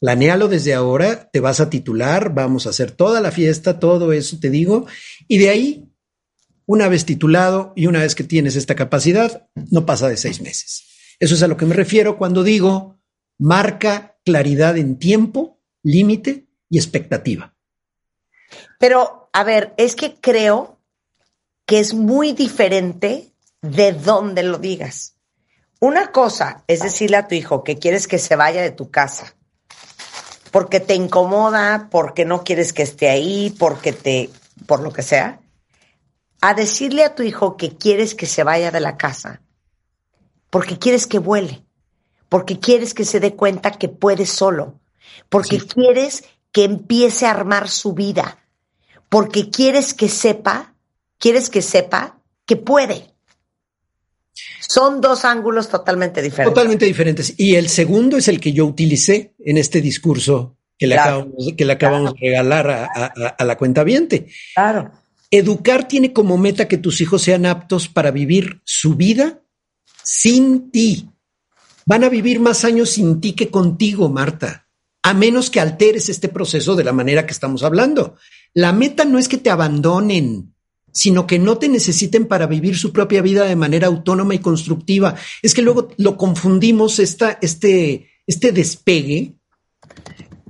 planéalo 0.00 0.48
desde 0.48 0.74
ahora, 0.74 1.30
te 1.30 1.40
vas 1.40 1.60
a 1.60 1.70
titular, 1.70 2.34
vamos 2.34 2.66
a 2.66 2.70
hacer 2.70 2.90
toda 2.90 3.20
la 3.20 3.30
fiesta, 3.30 3.78
todo 3.78 4.12
eso 4.12 4.38
te 4.40 4.50
digo, 4.50 4.86
y 5.28 5.38
de 5.38 5.50
ahí, 5.50 5.88
una 6.66 6.88
vez 6.88 7.04
titulado 7.04 7.72
y 7.76 7.86
una 7.86 8.00
vez 8.00 8.14
que 8.14 8.24
tienes 8.24 8.56
esta 8.56 8.74
capacidad, 8.74 9.48
no 9.70 9.86
pasa 9.86 10.08
de 10.08 10.16
seis 10.16 10.40
meses. 10.40 10.86
Eso 11.20 11.34
es 11.34 11.42
a 11.42 11.48
lo 11.48 11.56
que 11.56 11.66
me 11.66 11.74
refiero 11.74 12.16
cuando 12.16 12.42
digo 12.42 12.98
marca 13.38 14.18
claridad 14.24 14.78
en 14.78 14.98
tiempo, 14.98 15.60
límite 15.82 16.46
y 16.70 16.78
expectativa. 16.78 17.54
Pero, 18.78 19.28
a 19.32 19.44
ver, 19.44 19.74
es 19.76 19.96
que 19.96 20.14
creo 20.14 20.80
que 21.66 21.78
es 21.78 21.92
muy 21.92 22.32
diferente 22.32 23.34
de 23.60 23.92
dónde 23.92 24.42
lo 24.42 24.58
digas. 24.58 25.16
Una 25.78 26.10
cosa 26.12 26.64
es 26.66 26.80
decirle 26.80 27.18
a 27.18 27.28
tu 27.28 27.34
hijo 27.34 27.64
que 27.64 27.78
quieres 27.78 28.08
que 28.08 28.18
se 28.18 28.36
vaya 28.36 28.62
de 28.62 28.70
tu 28.70 28.90
casa 28.90 29.36
porque 30.50 30.80
te 30.80 30.94
incomoda, 30.94 31.88
porque 31.90 32.24
no 32.24 32.44
quieres 32.44 32.72
que 32.72 32.82
esté 32.82 33.08
ahí, 33.08 33.54
porque 33.58 33.92
te, 33.92 34.30
por 34.66 34.80
lo 34.80 34.92
que 34.92 35.02
sea, 35.02 35.40
a 36.40 36.54
decirle 36.54 37.04
a 37.04 37.14
tu 37.14 37.22
hijo 37.22 37.56
que 37.56 37.76
quieres 37.76 38.14
que 38.14 38.26
se 38.26 38.44
vaya 38.44 38.70
de 38.70 38.80
la 38.80 38.96
casa 38.96 39.40
porque 40.50 40.78
quieres 40.78 41.06
que 41.06 41.18
vuele, 41.18 41.64
porque 42.28 42.58
quieres 42.58 42.92
que 42.92 43.04
se 43.04 43.20
dé 43.20 43.34
cuenta 43.34 43.70
que 43.70 43.88
puede 43.88 44.26
solo, 44.26 44.74
porque 45.28 45.60
Sí. 45.60 45.66
quieres 45.66 46.24
que 46.52 46.64
empiece 46.64 47.26
a 47.26 47.30
armar 47.30 47.68
su 47.68 47.94
vida, 47.94 48.38
porque 49.08 49.50
quieres 49.50 49.94
que 49.94 50.08
sepa, 50.08 50.74
quieres 51.18 51.48
que 51.48 51.62
sepa 51.62 52.18
que 52.44 52.56
puede. 52.56 53.09
Son 54.70 55.00
dos 55.00 55.24
ángulos 55.24 55.68
totalmente 55.68 56.22
diferentes. 56.22 56.54
Totalmente 56.54 56.84
diferentes. 56.86 57.34
Y 57.36 57.56
el 57.56 57.68
segundo 57.68 58.16
es 58.16 58.28
el 58.28 58.38
que 58.38 58.52
yo 58.52 58.66
utilicé 58.66 59.34
en 59.40 59.58
este 59.58 59.80
discurso 59.80 60.56
que 60.78 60.86
le 60.86 60.94
Claro. 60.94 61.10
acabamos, 61.22 61.52
que 61.58 61.64
le 61.64 61.72
acabamos 61.72 62.14
de 62.14 62.20
regalar 62.20 62.70
a, 62.70 62.84
a- 62.84 63.28
a 63.36 63.44
la 63.44 63.58
cuenta 63.58 63.82
viente. 63.82 64.28
Claro. 64.54 64.92
Educar 65.28 65.88
tiene 65.88 66.12
como 66.12 66.38
meta 66.38 66.68
que 66.68 66.78
tus 66.78 67.00
hijos 67.00 67.22
sean 67.22 67.46
aptos 67.46 67.88
para 67.88 68.12
vivir 68.12 68.60
su 68.64 68.94
vida 68.94 69.40
sin 70.04 70.70
ti. 70.70 71.08
Van 71.84 72.04
a 72.04 72.08
vivir 72.08 72.38
más 72.38 72.64
años 72.64 72.90
sin 72.90 73.20
ti 73.20 73.32
que 73.32 73.48
contigo, 73.50 74.08
Marta, 74.08 74.68
a 75.02 75.14
menos 75.14 75.50
que 75.50 75.58
alteres 75.58 76.08
este 76.08 76.28
proceso 76.28 76.76
de 76.76 76.84
la 76.84 76.92
manera 76.92 77.26
que 77.26 77.32
estamos 77.32 77.64
hablando. 77.64 78.14
La 78.54 78.72
meta 78.72 79.04
no 79.04 79.18
es 79.18 79.26
que 79.26 79.38
te 79.38 79.50
abandonen, 79.50 80.54
sino 80.92 81.26
que 81.26 81.38
no 81.38 81.58
te 81.58 81.68
necesiten 81.68 82.26
para 82.26 82.46
vivir 82.46 82.76
su 82.76 82.92
propia 82.92 83.22
vida 83.22 83.44
de 83.44 83.56
manera 83.56 83.86
autónoma 83.86 84.34
y 84.34 84.38
constructiva. 84.38 85.16
Es 85.42 85.54
que 85.54 85.62
luego 85.62 85.88
lo 85.96 86.16
confundimos 86.16 86.98
esta, 86.98 87.38
este, 87.40 88.10
este 88.26 88.52
despegue 88.52 89.34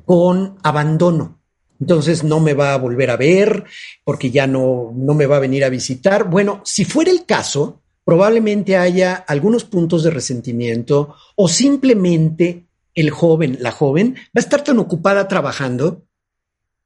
con 0.04 0.56
abandono. 0.62 1.40
Entonces 1.80 2.24
no 2.24 2.40
me 2.40 2.54
va 2.54 2.74
a 2.74 2.78
volver 2.78 3.10
a 3.10 3.16
ver 3.16 3.64
porque 4.04 4.30
ya 4.30 4.46
no, 4.46 4.92
no 4.94 5.14
me 5.14 5.26
va 5.26 5.36
a 5.36 5.40
venir 5.40 5.64
a 5.64 5.70
visitar. 5.70 6.28
Bueno, 6.28 6.60
si 6.64 6.84
fuera 6.84 7.10
el 7.10 7.24
caso, 7.24 7.80
probablemente 8.04 8.76
haya 8.76 9.14
algunos 9.14 9.64
puntos 9.64 10.02
de 10.02 10.10
resentimiento 10.10 11.14
o 11.36 11.48
simplemente 11.48 12.66
el 12.94 13.10
joven, 13.10 13.58
la 13.60 13.70
joven, 13.70 14.14
va 14.16 14.36
a 14.36 14.40
estar 14.40 14.62
tan 14.62 14.78
ocupada 14.78 15.28
trabajando 15.28 16.02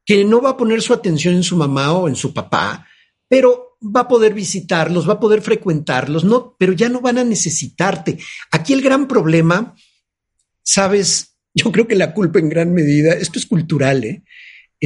que 0.04 0.24
no 0.24 0.40
va 0.42 0.50
a 0.50 0.56
poner 0.56 0.82
su 0.82 0.92
atención 0.92 1.34
en 1.34 1.42
su 1.42 1.56
mamá 1.56 1.92
o 1.92 2.08
en 2.08 2.16
su 2.16 2.34
papá, 2.34 2.86
pero 3.28 3.78
va 3.84 4.00
a 4.00 4.08
poder 4.08 4.34
visitarlos, 4.34 5.08
va 5.08 5.14
a 5.14 5.20
poder 5.20 5.42
frecuentarlos, 5.42 6.24
no, 6.24 6.56
pero 6.58 6.72
ya 6.72 6.88
no 6.88 7.00
van 7.00 7.18
a 7.18 7.24
necesitarte. 7.24 8.18
Aquí 8.50 8.72
el 8.72 8.82
gran 8.82 9.06
problema, 9.06 9.74
sabes, 10.62 11.36
yo 11.54 11.70
creo 11.72 11.86
que 11.86 11.94
la 11.94 12.14
culpa 12.14 12.38
en 12.38 12.48
gran 12.48 12.72
medida, 12.72 13.12
esto 13.12 13.38
es 13.38 13.46
cultural, 13.46 14.04
¿eh? 14.04 14.22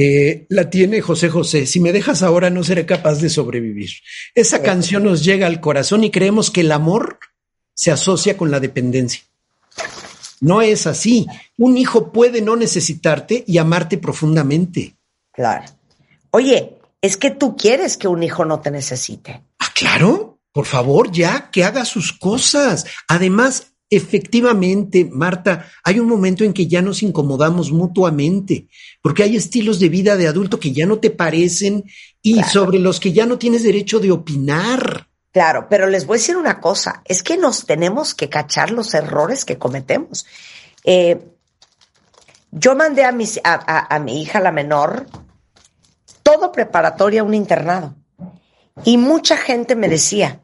Eh, 0.01 0.45
la 0.47 0.69
tiene 0.69 1.01
José 1.01 1.27
José. 1.27 1.65
Si 1.65 1.81
me 1.81 1.91
dejas 1.91 2.23
ahora, 2.23 2.49
no 2.49 2.63
seré 2.63 2.85
capaz 2.85 3.19
de 3.19 3.29
sobrevivir. 3.29 3.89
Esa 4.33 4.61
canción 4.61 5.03
nos 5.03 5.25
llega 5.25 5.45
al 5.45 5.59
corazón 5.59 6.05
y 6.05 6.11
creemos 6.11 6.51
que 6.51 6.61
el 6.61 6.71
amor 6.71 7.19
se 7.73 7.91
asocia 7.91 8.37
con 8.37 8.49
la 8.49 8.61
dependencia. 8.61 9.23
No 10.39 10.61
es 10.61 10.87
así. 10.87 11.27
Un 11.57 11.77
hijo 11.77 12.13
puede 12.13 12.41
no 12.41 12.55
necesitarte 12.55 13.43
y 13.45 13.57
amarte 13.57 13.97
profundamente. 13.97 14.95
Claro. 15.33 15.65
Oye, 16.31 16.78
es 17.01 17.17
que 17.17 17.31
tú 17.31 17.55
quieres 17.55 17.97
que 17.97 18.07
un 18.07 18.23
hijo 18.23 18.45
no 18.45 18.59
te 18.59 18.71
necesite. 18.71 19.43
Ah, 19.59 19.71
claro. 19.73 20.39
Por 20.51 20.65
favor, 20.65 21.11
ya 21.11 21.51
que 21.51 21.63
haga 21.63 21.85
sus 21.85 22.11
cosas. 22.11 22.85
Además, 23.07 23.73
Efectivamente, 23.91 25.09
Marta, 25.11 25.65
hay 25.83 25.99
un 25.99 26.07
momento 26.07 26.43
en 26.43 26.53
que 26.53 26.67
ya 26.67 26.79
nos 26.79 27.01
incomodamos 27.01 27.71
mutuamente, 27.71 28.67
porque 29.01 29.23
hay 29.23 29.35
estilos 29.35 29.79
de 29.79 29.89
vida 29.89 30.15
de 30.15 30.27
adulto 30.27 30.59
que 30.59 30.71
ya 30.71 30.85
no 30.85 30.99
te 30.99 31.09
parecen 31.09 31.85
y 32.21 32.43
sobre 32.43 32.77
los 32.77 32.99
que 32.99 33.13
ya 33.13 33.25
no 33.25 33.39
tienes 33.39 33.63
derecho 33.63 33.99
de 33.99 34.11
opinar. 34.11 35.07
Claro, 35.31 35.65
pero 35.71 35.87
les 35.87 36.05
voy 36.05 36.17
a 36.17 36.19
decir 36.19 36.37
una 36.37 36.61
cosa, 36.61 37.01
es 37.05 37.23
que 37.23 37.37
nos 37.37 37.65
tenemos 37.65 38.13
que 38.13 38.29
cachar 38.29 38.69
los 38.69 38.93
errores 38.93 39.43
que 39.43 39.57
cometemos. 39.57 40.27
Eh, 40.83 41.19
yo 42.51 42.75
mandé 42.75 43.05
a, 43.05 43.11
mis, 43.11 43.41
a, 43.43 43.95
a 43.95 43.97
mi 43.97 44.21
hija, 44.21 44.39
la 44.39 44.51
menor, 44.51 45.07
todo 46.29 46.51
preparatoria 46.51 47.21
a 47.21 47.23
un 47.23 47.33
internado. 47.33 47.95
Y 48.85 48.97
mucha 48.97 49.35
gente 49.35 49.75
me 49.75 49.89
decía, 49.89 50.41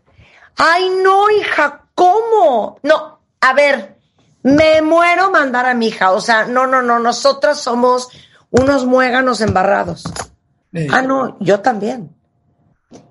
ay 0.58 0.90
no, 1.04 1.30
hija, 1.30 1.86
¿cómo? 1.94 2.80
No, 2.82 3.20
a 3.40 3.54
ver, 3.54 3.96
me 4.42 4.82
muero 4.82 5.30
mandar 5.30 5.68
a 5.68 5.76
mi 5.76 5.90
hija. 5.90 6.12
O 6.14 6.22
sea, 6.22 6.46
no, 6.46 6.66
no, 6.66 6.82
no, 6.82 6.98
nosotras 6.98 7.60
somos 7.60 8.10
unos 8.50 8.88
muéganos 8.88 9.42
embarrados. 9.42 10.06
Ah, 10.92 11.04
no, 11.04 11.38
yo 11.40 11.60
también. 11.60 12.16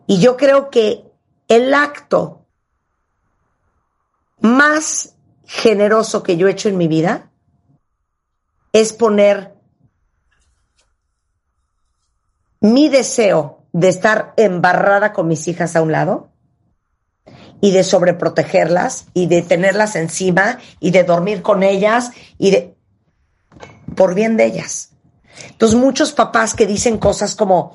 Y 0.09 0.19
yo 0.19 0.37
creo 0.37 0.69
que 0.69 1.05
el 1.47 1.73
acto 1.75 2.45
más 4.41 5.15
generoso 5.47 6.25
que 6.25 6.37
yo 6.37 6.49
he 6.49 6.51
hecho 6.51 6.69
en 6.69 6.77
mi 6.77 6.89
vida 6.89 7.31
es 8.73 8.93
poner 8.93 9.54
mi 12.65 12.89
deseo 12.89 13.59
de 13.75 13.91
estar 13.91 14.33
embarrada 14.39 15.13
con 15.13 15.29
mis 15.29 15.47
hijas 15.49 15.77
a 15.77 15.83
un 15.83 15.93
lado 15.93 16.31
y 17.61 17.73
de 17.73 17.85
sobreprotegerlas 17.85 19.05
y 19.13 19.27
de 19.27 19.43
tenerlas 19.43 19.97
encima 19.97 20.59
y 20.81 20.91
de 20.91 21.05
dormir 21.05 21.43
con 21.43 21.63
ellas 21.63 22.13
y 22.39 22.53
de 22.53 22.75
por 23.95 24.15
bien 24.15 24.39
de 24.39 24.47
ellas. 24.47 24.93
Entonces 25.51 25.79
muchos 25.79 26.13
papás 26.13 26.55
que 26.55 26.67
dicen 26.67 26.97
cosas 26.97 27.37
como, 27.37 27.75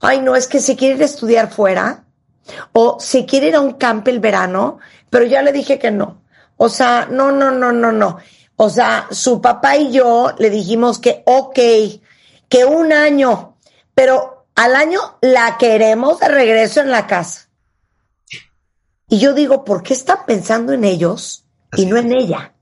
ay 0.00 0.22
no, 0.22 0.34
es 0.34 0.46
que 0.46 0.60
se 0.60 0.74
quiere 0.74 0.94
ir 0.94 1.02
a 1.02 1.04
estudiar 1.04 1.50
fuera 1.50 2.04
o 2.72 2.98
se 2.98 3.26
quiere 3.26 3.48
ir 3.48 3.56
a 3.56 3.60
un 3.60 3.74
camp 3.74 4.08
el 4.08 4.20
verano, 4.20 4.78
pero 5.10 5.26
ya 5.26 5.42
le 5.42 5.52
dije 5.52 5.78
que 5.78 5.90
no. 5.90 6.22
O 6.56 6.70
sea, 6.70 7.06
no, 7.10 7.30
no, 7.30 7.50
no, 7.50 7.72
no, 7.72 7.92
no. 7.92 8.16
O 8.56 8.70
sea, 8.70 9.06
su 9.10 9.42
papá 9.42 9.76
y 9.76 9.92
yo 9.92 10.32
le 10.38 10.48
dijimos 10.48 10.98
que 10.98 11.22
ok, 11.26 11.58
que 12.48 12.64
un 12.64 12.94
año, 12.94 13.49
pero 14.00 14.46
al 14.54 14.76
año 14.76 14.98
la 15.20 15.58
queremos 15.58 16.20
de 16.20 16.28
regreso 16.28 16.80
en 16.80 16.90
la 16.90 17.06
casa. 17.06 17.50
Y 19.10 19.18
yo 19.18 19.34
digo, 19.34 19.62
¿por 19.62 19.82
qué 19.82 19.92
están 19.92 20.20
pensando 20.26 20.72
en 20.72 20.84
ellos 20.84 21.44
y 21.76 21.84
no 21.84 21.98
en 21.98 22.10
ella? 22.10 22.54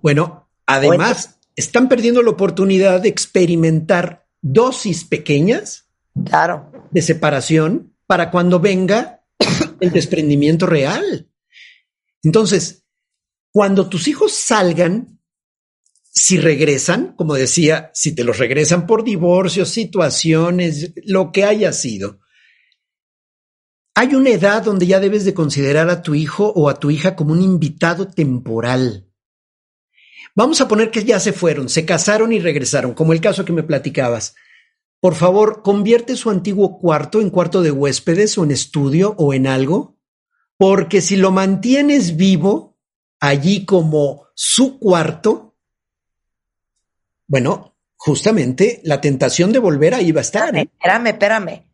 Bueno, 0.00 0.48
además, 0.64 1.40
están 1.56 1.90
perdiendo 1.90 2.22
la 2.22 2.30
oportunidad 2.30 3.02
de 3.02 3.10
experimentar 3.10 4.26
dosis 4.40 5.04
pequeñas 5.04 5.90
claro. 6.24 6.72
de 6.90 7.02
separación 7.02 7.94
para 8.06 8.30
cuando 8.30 8.58
venga 8.58 9.26
el 9.80 9.92
desprendimiento 9.92 10.64
real. 10.64 11.28
Entonces, 12.22 12.86
cuando 13.52 13.90
tus 13.90 14.08
hijos 14.08 14.32
salgan, 14.32 15.17
si 16.18 16.38
regresan, 16.38 17.14
como 17.16 17.34
decía, 17.34 17.90
si 17.94 18.14
te 18.14 18.24
los 18.24 18.38
regresan 18.38 18.86
por 18.86 19.04
divorcio, 19.04 19.64
situaciones, 19.64 20.92
lo 21.04 21.32
que 21.32 21.44
haya 21.44 21.72
sido, 21.72 22.20
hay 23.94 24.14
una 24.14 24.30
edad 24.30 24.62
donde 24.62 24.86
ya 24.86 25.00
debes 25.00 25.24
de 25.24 25.34
considerar 25.34 25.90
a 25.90 26.02
tu 26.02 26.14
hijo 26.14 26.52
o 26.54 26.68
a 26.68 26.78
tu 26.78 26.90
hija 26.90 27.16
como 27.16 27.32
un 27.32 27.42
invitado 27.42 28.08
temporal. 28.08 29.08
Vamos 30.34 30.60
a 30.60 30.68
poner 30.68 30.90
que 30.90 31.04
ya 31.04 31.18
se 31.18 31.32
fueron, 31.32 31.68
se 31.68 31.84
casaron 31.84 32.32
y 32.32 32.38
regresaron, 32.38 32.94
como 32.94 33.12
el 33.12 33.20
caso 33.20 33.44
que 33.44 33.52
me 33.52 33.64
platicabas. 33.64 34.34
Por 35.00 35.14
favor, 35.14 35.62
convierte 35.62 36.16
su 36.16 36.30
antiguo 36.30 36.78
cuarto 36.78 37.20
en 37.20 37.30
cuarto 37.30 37.62
de 37.62 37.70
huéspedes 37.70 38.38
o 38.38 38.44
en 38.44 38.50
estudio 38.50 39.14
o 39.18 39.34
en 39.34 39.46
algo, 39.46 39.98
porque 40.56 41.00
si 41.00 41.16
lo 41.16 41.30
mantienes 41.30 42.16
vivo 42.16 42.76
allí 43.20 43.64
como 43.64 44.26
su 44.34 44.78
cuarto, 44.78 45.47
bueno, 47.28 47.74
justamente 47.96 48.80
la 48.84 49.00
tentación 49.00 49.52
de 49.52 49.58
volver 49.60 49.94
ahí 49.94 50.10
va 50.12 50.20
a 50.20 50.22
estar. 50.22 50.56
Espérame, 50.56 51.06
espérame, 51.06 51.06
espérame. 51.06 51.68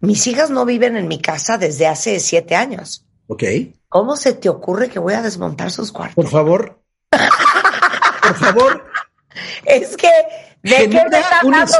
Mis 0.00 0.26
hijas 0.26 0.50
no 0.50 0.64
viven 0.66 0.96
en 0.96 1.08
mi 1.08 1.20
casa 1.20 1.56
desde 1.56 1.86
hace 1.86 2.20
siete 2.20 2.54
años. 2.54 3.06
Ok. 3.28 3.44
¿Cómo 3.88 4.16
se 4.16 4.34
te 4.34 4.48
ocurre 4.48 4.88
que 4.88 4.98
voy 4.98 5.14
a 5.14 5.22
desmontar 5.22 5.70
sus 5.70 5.90
cuartos? 5.90 6.16
Por 6.16 6.28
favor. 6.28 6.80
Por 7.10 8.34
favor. 8.34 8.84
Es 9.64 9.96
que, 9.96 10.10
¿de 10.62 10.88
qué 10.88 11.04
me 11.10 11.18
están 11.18 11.50
dando? 11.50 11.72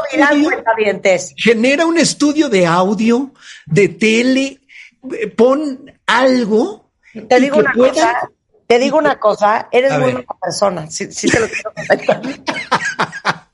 Genera 1.36 1.86
un 1.86 1.98
estudio 1.98 2.48
de 2.48 2.66
audio, 2.66 3.32
de 3.66 3.88
tele, 3.88 4.60
eh, 5.12 5.28
pon 5.28 5.90
algo. 6.06 6.90
Te 7.28 7.40
digo 7.40 7.58
una 7.58 7.72
cosa, 7.72 8.30
te 8.66 8.78
digo 8.78 8.98
una 8.98 9.18
cosa, 9.18 9.68
eres 9.70 9.92
muy 9.92 10.12
buena 10.12 10.36
persona, 10.40 10.90
sí, 10.90 11.12
sí 11.12 11.28
te 11.28 11.40
lo 11.40 11.46
quiero 11.48 11.72
comentar. 11.72 12.22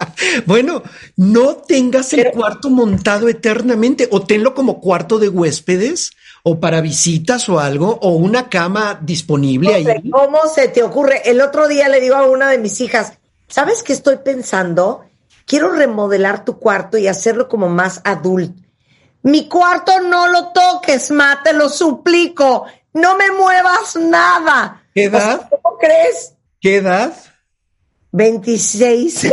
Bueno, 0.47 0.83
no 1.17 1.57
tengas 1.57 2.13
el 2.13 2.31
cuarto 2.31 2.71
montado 2.71 3.29
eternamente 3.29 4.09
o 4.11 4.23
tenlo 4.23 4.55
como 4.55 4.81
cuarto 4.81 5.19
de 5.19 5.29
huéspedes 5.29 6.13
o 6.43 6.61
para 6.61 6.81
visitas 6.81 7.49
o 7.49 7.59
algo 7.59 7.99
o 8.03 8.11
una 8.11 8.49
cama 8.49 8.99
disponible 9.01 9.75
ahí. 9.75 10.11
¿Cómo 10.11 10.47
se 10.53 10.69
te 10.69 10.83
ocurre? 10.83 11.23
El 11.25 11.41
otro 11.41 11.69
día 11.69 11.89
le 11.89 12.01
digo 12.01 12.17
a 12.17 12.29
una 12.29 12.49
de 12.49 12.59
mis 12.59 12.81
hijas, 12.81 13.15
¿sabes 13.49 13.83
qué 13.83 13.93
estoy 13.93 14.19
pensando? 14.19 15.05
Quiero 15.45 15.73
remodelar 15.73 16.45
tu 16.45 16.59
cuarto 16.59 16.99
y 16.99 17.09
hacerlo 17.09 17.49
como 17.49 17.69
más 17.69 18.01
adulto. 18.05 18.61
Mi 19.23 19.49
cuarto 19.49 20.01
no 20.01 20.27
lo 20.29 20.49
toques, 20.49 21.11
Ma, 21.11 21.41
te 21.45 21.53
lo 21.53 21.69
suplico. 21.69 22.67
No 22.95 23.17
me 23.17 23.31
muevas 23.31 23.97
nada. 23.97 24.82
¿Qué 24.95 25.05
edad? 25.05 25.49
¿Cómo 25.51 25.79
crees? 25.79 26.35
¿Qué 26.61 26.77
edad? 26.77 27.15
26. 28.13 29.33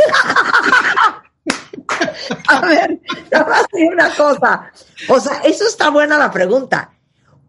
a 2.48 2.60
ver, 2.66 3.00
te 3.28 3.42
voy 3.42 3.52
a 3.52 3.62
decir 3.70 3.92
una 3.92 4.14
cosa. 4.14 4.72
O 5.08 5.20
sea, 5.20 5.40
eso 5.44 5.66
está 5.66 5.90
buena 5.90 6.16
la 6.18 6.30
pregunta. 6.30 6.94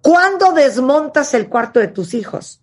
¿Cuándo 0.01 0.51
desmontas 0.51 1.33
el 1.33 1.47
cuarto 1.47 1.79
de 1.79 1.87
tus 1.87 2.13
hijos? 2.13 2.61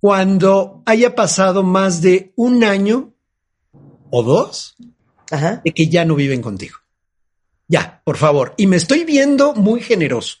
Cuando 0.00 0.82
haya 0.86 1.14
pasado 1.14 1.62
más 1.62 2.00
de 2.00 2.32
un 2.36 2.64
año 2.64 3.14
o 4.10 4.22
dos 4.22 4.76
de 5.64 5.72
que 5.74 5.88
ya 5.88 6.04
no 6.04 6.14
viven 6.14 6.42
contigo. 6.42 6.78
Ya, 7.68 8.00
por 8.04 8.16
favor. 8.16 8.54
Y 8.56 8.66
me 8.66 8.76
estoy 8.76 9.04
viendo 9.04 9.54
muy 9.54 9.80
generoso. 9.80 10.38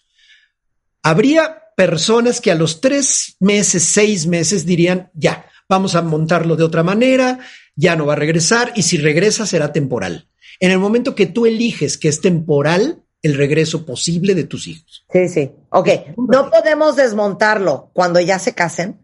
Habría 1.02 1.62
personas 1.78 2.40
que 2.40 2.50
a 2.50 2.56
los 2.56 2.80
tres 2.80 3.36
meses, 3.38 3.84
seis 3.84 4.26
meses 4.26 4.66
dirían, 4.66 5.12
ya, 5.14 5.46
vamos 5.68 5.94
a 5.94 6.02
montarlo 6.02 6.56
de 6.56 6.64
otra 6.64 6.82
manera, 6.82 7.38
ya 7.76 7.94
no 7.94 8.06
va 8.06 8.14
a 8.14 8.16
regresar 8.16 8.72
y 8.74 8.82
si 8.82 8.98
regresa 8.98 9.46
será 9.46 9.72
temporal. 9.72 10.28
En 10.58 10.72
el 10.72 10.80
momento 10.80 11.14
que 11.14 11.26
tú 11.26 11.46
eliges 11.46 11.96
que 11.96 12.08
es 12.08 12.20
temporal, 12.20 13.04
el 13.22 13.36
regreso 13.36 13.86
posible 13.86 14.34
de 14.34 14.42
tus 14.42 14.66
hijos. 14.66 15.06
Sí, 15.12 15.28
sí. 15.28 15.52
Ok, 15.68 15.88
no 16.16 16.50
podemos 16.50 16.96
desmontarlo 16.96 17.90
cuando 17.92 18.18
ya 18.18 18.40
se 18.40 18.56
casen. 18.56 18.98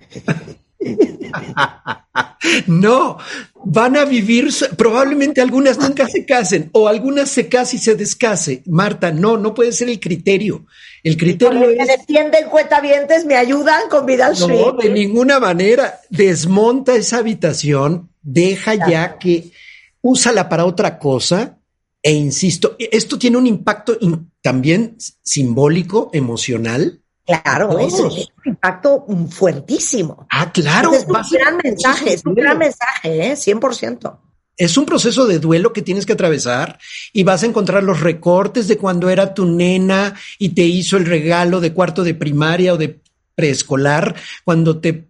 no, 2.66 3.18
van 3.64 3.96
a 3.96 4.04
vivir, 4.04 4.48
probablemente 4.76 5.40
algunas 5.40 5.78
nunca 5.78 6.08
se 6.08 6.26
casen 6.26 6.70
o 6.72 6.88
algunas 6.88 7.28
se 7.28 7.48
casen 7.48 7.78
y 7.78 7.82
se 7.82 7.94
descase. 7.94 8.64
Marta, 8.66 9.12
no, 9.12 9.36
no 9.36 9.54
puede 9.54 9.70
ser 9.70 9.88
el 9.88 10.00
criterio. 10.00 10.66
El 11.02 11.16
criterio 11.16 11.70
es... 11.70 11.76
Me 11.76 11.86
defienden 11.86 12.48
cuentavientes, 12.48 13.24
me 13.24 13.36
ayudan 13.36 13.88
con 13.88 14.06
Vidal 14.06 14.34
No, 14.40 14.72
de 14.72 14.90
ninguna 14.90 15.38
manera. 15.38 16.00
Desmonta 16.10 16.94
esa 16.94 17.18
habitación, 17.18 18.10
deja 18.22 18.74
ya 18.74 19.18
que 19.18 19.52
úsala 20.00 20.48
para 20.48 20.64
otra 20.64 20.98
cosa 20.98 21.58
e 22.02 22.12
insisto, 22.12 22.76
esto 22.78 23.18
tiene 23.18 23.36
un 23.36 23.46
impacto 23.46 23.98
también 24.40 24.96
simbólico, 25.22 26.10
emocional 26.12 27.00
Claro, 27.28 27.78
es, 27.78 27.92
un 28.00 28.10
impacto 28.46 29.04
fuertísimo. 29.28 30.26
Ah, 30.30 30.50
claro. 30.50 30.94
Es 30.94 31.04
un 31.06 31.20
gran 31.30 31.58
mensaje, 31.62 32.14
es 32.14 32.24
un 32.24 32.34
gran 32.34 32.56
mensaje, 32.56 33.32
¿eh? 33.32 33.32
100%. 33.34 34.18
Es 34.58 34.76
un 34.76 34.84
proceso 34.84 35.26
de 35.26 35.38
duelo 35.38 35.72
que 35.72 35.82
tienes 35.82 36.04
que 36.04 36.14
atravesar 36.14 36.78
y 37.12 37.22
vas 37.22 37.42
a 37.44 37.46
encontrar 37.46 37.84
los 37.84 38.00
recortes 38.00 38.66
de 38.66 38.76
cuando 38.76 39.08
era 39.08 39.32
tu 39.32 39.46
nena 39.46 40.14
y 40.36 40.50
te 40.50 40.64
hizo 40.64 40.96
el 40.96 41.06
regalo 41.06 41.60
de 41.60 41.72
cuarto 41.72 42.02
de 42.02 42.14
primaria 42.14 42.74
o 42.74 42.76
de 42.76 43.00
preescolar, 43.36 44.16
cuando 44.44 44.78
te 44.78 45.06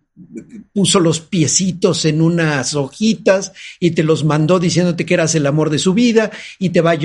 puso 0.74 1.00
los 1.00 1.20
piecitos 1.20 2.04
en 2.04 2.20
unas 2.20 2.74
hojitas 2.74 3.52
y 3.80 3.92
te 3.92 4.02
los 4.02 4.22
mandó 4.22 4.58
diciéndote 4.58 5.06
que 5.06 5.14
eras 5.14 5.34
el 5.34 5.46
amor 5.46 5.70
de 5.70 5.78
su 5.78 5.94
vida 5.94 6.30
y 6.58 6.68
te 6.68 6.82
va 6.82 6.92
a 6.92 6.98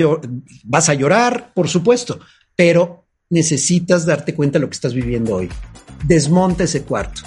vas 0.64 0.88
a 0.90 0.94
llorar, 0.94 1.52
por 1.54 1.68
supuesto, 1.68 2.20
pero 2.54 3.06
necesitas 3.30 4.04
darte 4.04 4.34
cuenta 4.34 4.58
de 4.58 4.64
lo 4.64 4.68
que 4.68 4.74
estás 4.74 4.92
viviendo 4.92 5.36
hoy. 5.36 5.48
Desmonta 6.04 6.64
ese 6.64 6.82
cuarto. 6.82 7.22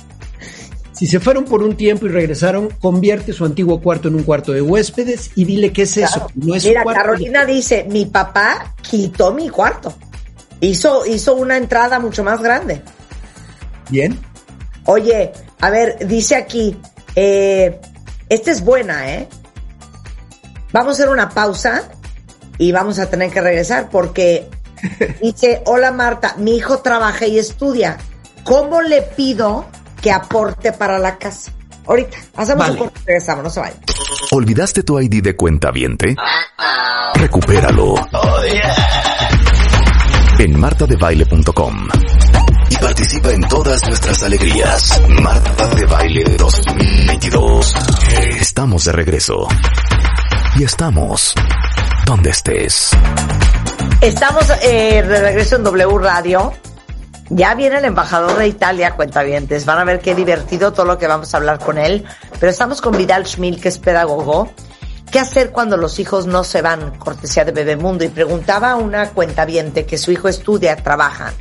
Si 0.98 1.06
se 1.08 1.20
fueron 1.20 1.46
por 1.46 1.62
un 1.62 1.76
tiempo 1.78 2.08
y 2.08 2.10
regresaron, 2.10 2.70
convierte 2.80 3.32
su 3.34 3.46
antiguo 3.46 3.80
cuarto 3.82 4.08
en 4.08 4.16
un 4.16 4.24
cuarto 4.24 4.52
de 4.52 4.62
huéspedes 4.62 5.30
y 5.36 5.46
dile 5.46 5.72
qué 5.72 5.84
es 5.84 5.96
eso. 5.98 6.28
No 6.36 6.56
es 6.56 6.66
Mira, 6.66 6.82
cuarto 6.84 7.00
de- 7.02 7.06
Carolina 7.06 7.46
dice, 7.46 7.86
mi 7.90 8.06
papá 8.06 8.74
quitó 8.82 9.32
mi 9.34 9.50
cuarto. 9.50 9.94
Hizo, 10.60 11.06
hizo 11.06 11.36
una 11.36 11.56
entrada 11.58 12.00
mucho 12.00 12.24
más 12.24 12.42
grande. 12.42 12.82
Bien. 13.90 14.20
Oye, 14.86 15.32
a 15.62 15.70
ver, 15.70 16.08
dice 16.08 16.36
aquí, 16.36 16.76
eh, 17.16 17.80
esta 18.28 18.52
es 18.52 18.64
buena, 18.64 19.14
¿eh? 19.14 19.28
Vamos 20.74 20.90
a 20.90 21.04
hacer 21.04 21.10
una 21.10 21.30
pausa 21.30 21.90
y 22.58 22.72
vamos 22.72 22.98
a 22.98 23.08
tener 23.10 23.30
que 23.30 23.40
regresar 23.40 23.90
porque 23.92 24.48
dice, 25.22 25.62
hola 25.66 25.92
Marta, 25.92 26.36
mi 26.40 26.56
hijo 26.56 26.80
trabaja 26.80 27.28
y 27.28 27.38
estudia. 27.38 27.98
¿Cómo 28.44 28.82
le 28.82 29.02
pido 29.04 29.66
que 30.02 30.12
aporte 30.12 30.72
para 30.72 31.00
la 31.00 31.18
casa? 31.18 31.52
Ahorita, 31.86 32.18
hacemos 32.36 32.60
Vale. 32.68 32.72
un 32.74 32.78
corte 32.80 33.00
regresamos, 33.06 33.44
no 33.44 33.50
se 33.50 33.60
vayan. 33.62 33.78
¿Olvidaste 34.32 34.84
tu 34.84 35.00
ID 35.00 35.24
de 35.24 35.36
cuenta 35.36 35.72
viente? 35.72 36.16
Recupéralo. 37.16 37.96
En 40.40 40.60
martadebaile.com. 40.60 41.88
Y 42.70 42.76
participa 42.76 43.32
en 43.32 43.42
todas 43.48 43.82
nuestras 43.88 44.22
alegrías. 44.24 45.02
Marta 45.22 45.68
de 45.70 45.86
Baile 45.86 46.24
2022. 46.38 47.76
Estamos 48.40 48.84
de 48.86 48.92
regreso. 48.92 49.48
Y 50.58 50.64
estamos 50.66 51.34
donde 52.06 52.30
estés. 52.32 52.92
Estamos 54.02 54.50
eh, 54.62 55.02
de 55.02 55.20
regreso 55.22 55.56
en 55.56 55.64
W 55.64 55.98
Radio. 56.00 56.54
Ya 57.30 57.56
viene 57.56 57.78
el 57.78 57.86
embajador 57.86 58.38
de 58.38 58.48
Italia, 58.48 58.96
cuentavientes. 58.96 59.66
Van 59.66 59.80
a 59.80 59.84
ver 59.84 60.00
qué 60.00 60.16
divertido 60.16 60.72
todo 60.72 60.86
lo 60.86 60.98
que 60.98 61.08
vamos 61.08 61.34
a 61.34 61.38
hablar 61.38 61.60
con 61.60 61.78
él. 61.78 62.06
Pero 62.40 62.50
estamos 62.50 62.82
con 62.82 62.96
Vidal 62.96 63.26
Schmil, 63.26 63.60
que 63.60 63.68
es 63.68 63.78
pedagogo. 63.80 64.50
¿Qué 65.12 65.20
hacer 65.20 65.52
cuando 65.52 65.78
los 65.78 66.00
hijos 66.00 66.26
no 66.26 66.44
se 66.44 66.62
van? 66.62 66.98
Cortesía 66.98 67.46
de 67.46 67.52
Bebemundo. 67.52 68.06
Y 68.06 68.10
preguntaba 68.10 68.72
a 68.72 68.76
una 68.76 69.10
cuentaviente 69.10 69.86
que 69.86 69.98
su 69.98 70.12
hijo 70.12 70.30
estudia, 70.30 70.76
trabaja, 70.78 71.34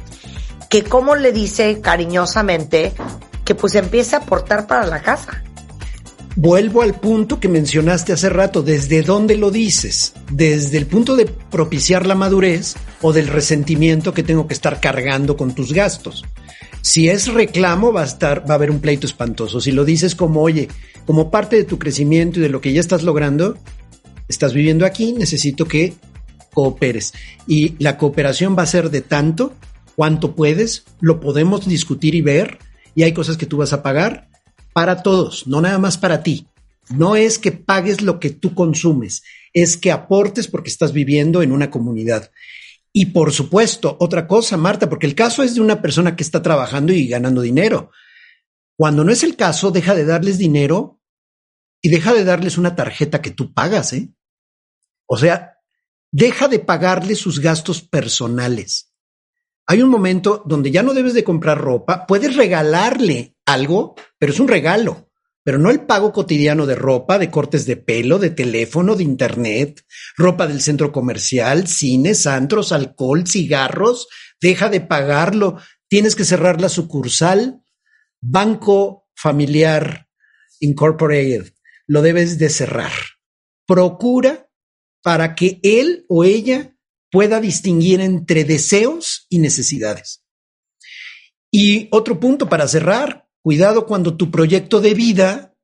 que 0.68 0.84
cómo 0.84 1.14
le 1.14 1.32
dice 1.32 1.80
cariñosamente 1.80 2.92
que 3.44 3.54
pues 3.54 3.76
empiece 3.76 4.16
a 4.16 4.20
aportar 4.20 4.66
para 4.66 4.86
la 4.86 5.00
casa. 5.00 5.42
Vuelvo 6.38 6.82
al 6.82 7.00
punto 7.00 7.40
que 7.40 7.48
mencionaste 7.48 8.12
hace 8.12 8.28
rato. 8.28 8.62
¿Desde 8.62 9.00
dónde 9.00 9.38
lo 9.38 9.50
dices? 9.50 10.12
¿Desde 10.30 10.76
el 10.76 10.84
punto 10.84 11.16
de 11.16 11.24
propiciar 11.24 12.04
la 12.04 12.14
madurez 12.14 12.74
o 13.00 13.14
del 13.14 13.28
resentimiento 13.28 14.12
que 14.12 14.22
tengo 14.22 14.46
que 14.46 14.52
estar 14.52 14.78
cargando 14.78 15.38
con 15.38 15.54
tus 15.54 15.72
gastos? 15.72 16.26
Si 16.82 17.08
es 17.08 17.28
reclamo, 17.32 17.90
va 17.90 18.02
a 18.02 18.06
estar, 18.06 18.48
va 18.48 18.52
a 18.52 18.56
haber 18.56 18.70
un 18.70 18.80
pleito 18.80 19.06
espantoso. 19.06 19.62
Si 19.62 19.72
lo 19.72 19.86
dices 19.86 20.14
como, 20.14 20.42
oye, 20.42 20.68
como 21.06 21.30
parte 21.30 21.56
de 21.56 21.64
tu 21.64 21.78
crecimiento 21.78 22.38
y 22.38 22.42
de 22.42 22.50
lo 22.50 22.60
que 22.60 22.74
ya 22.74 22.80
estás 22.80 23.02
logrando, 23.02 23.56
estás 24.28 24.52
viviendo 24.52 24.84
aquí, 24.84 25.14
necesito 25.14 25.64
que 25.64 25.94
cooperes. 26.52 27.14
Y 27.46 27.82
la 27.82 27.96
cooperación 27.96 28.54
va 28.58 28.62
a 28.64 28.66
ser 28.66 28.90
de 28.90 29.00
tanto, 29.00 29.54
cuanto 29.96 30.34
puedes, 30.34 30.84
lo 31.00 31.18
podemos 31.18 31.66
discutir 31.66 32.14
y 32.14 32.20
ver, 32.20 32.58
y 32.94 33.04
hay 33.04 33.12
cosas 33.12 33.38
que 33.38 33.46
tú 33.46 33.56
vas 33.56 33.72
a 33.72 33.82
pagar 33.82 34.25
para 34.76 35.02
todos, 35.02 35.46
no 35.46 35.62
nada 35.62 35.78
más 35.78 35.96
para 35.96 36.22
ti. 36.22 36.48
No 36.90 37.16
es 37.16 37.38
que 37.38 37.50
pagues 37.50 38.02
lo 38.02 38.20
que 38.20 38.28
tú 38.28 38.54
consumes, 38.54 39.22
es 39.54 39.78
que 39.78 39.90
aportes 39.90 40.48
porque 40.48 40.68
estás 40.68 40.92
viviendo 40.92 41.40
en 41.40 41.52
una 41.52 41.70
comunidad. 41.70 42.30
Y 42.92 43.06
por 43.06 43.32
supuesto, 43.32 43.96
otra 44.00 44.26
cosa, 44.26 44.58
Marta, 44.58 44.90
porque 44.90 45.06
el 45.06 45.14
caso 45.14 45.42
es 45.42 45.54
de 45.54 45.62
una 45.62 45.80
persona 45.80 46.14
que 46.14 46.22
está 46.22 46.42
trabajando 46.42 46.92
y 46.92 47.08
ganando 47.08 47.40
dinero. 47.40 47.90
Cuando 48.76 49.02
no 49.02 49.12
es 49.12 49.22
el 49.24 49.34
caso, 49.34 49.70
deja 49.70 49.94
de 49.94 50.04
darles 50.04 50.36
dinero 50.36 51.00
y 51.80 51.88
deja 51.88 52.12
de 52.12 52.24
darles 52.24 52.58
una 52.58 52.76
tarjeta 52.76 53.22
que 53.22 53.30
tú 53.30 53.54
pagas, 53.54 53.94
¿eh? 53.94 54.10
O 55.06 55.16
sea, 55.16 55.56
deja 56.12 56.48
de 56.48 56.58
pagarles 56.58 57.18
sus 57.18 57.40
gastos 57.40 57.80
personales. 57.80 58.92
Hay 59.66 59.80
un 59.80 59.88
momento 59.88 60.42
donde 60.44 60.70
ya 60.70 60.82
no 60.82 60.92
debes 60.92 61.14
de 61.14 61.24
comprar 61.24 61.56
ropa, 61.56 62.06
puedes 62.06 62.36
regalarle 62.36 63.35
algo, 63.46 63.94
pero 64.18 64.32
es 64.32 64.40
un 64.40 64.48
regalo, 64.48 65.10
pero 65.42 65.58
no 65.58 65.70
el 65.70 65.80
pago 65.82 66.12
cotidiano 66.12 66.66
de 66.66 66.74
ropa, 66.74 67.18
de 67.18 67.30
cortes 67.30 67.66
de 67.66 67.76
pelo, 67.76 68.18
de 68.18 68.30
teléfono, 68.30 68.96
de 68.96 69.04
internet, 69.04 69.84
ropa 70.16 70.46
del 70.46 70.60
centro 70.60 70.92
comercial, 70.92 71.68
cines, 71.68 72.26
antros, 72.26 72.72
alcohol, 72.72 73.26
cigarros, 73.26 74.08
deja 74.40 74.68
de 74.68 74.80
pagarlo, 74.80 75.58
tienes 75.88 76.16
que 76.16 76.24
cerrar 76.24 76.60
la 76.60 76.68
sucursal, 76.68 77.62
Banco 78.20 79.08
Familiar 79.14 80.08
Incorporated, 80.60 81.52
lo 81.86 82.02
debes 82.02 82.38
de 82.38 82.50
cerrar. 82.50 82.92
Procura 83.66 84.48
para 85.02 85.34
que 85.36 85.60
él 85.62 86.04
o 86.08 86.24
ella 86.24 86.76
pueda 87.10 87.40
distinguir 87.40 88.00
entre 88.00 88.44
deseos 88.44 89.26
y 89.28 89.38
necesidades. 89.38 90.24
Y 91.52 91.88
otro 91.92 92.18
punto 92.18 92.48
para 92.48 92.66
cerrar, 92.66 93.25
cuidado 93.46 93.86
cuando 93.86 94.16
tu 94.16 94.28
proyecto 94.28 94.80
de 94.80 94.92
vida, 94.92 95.54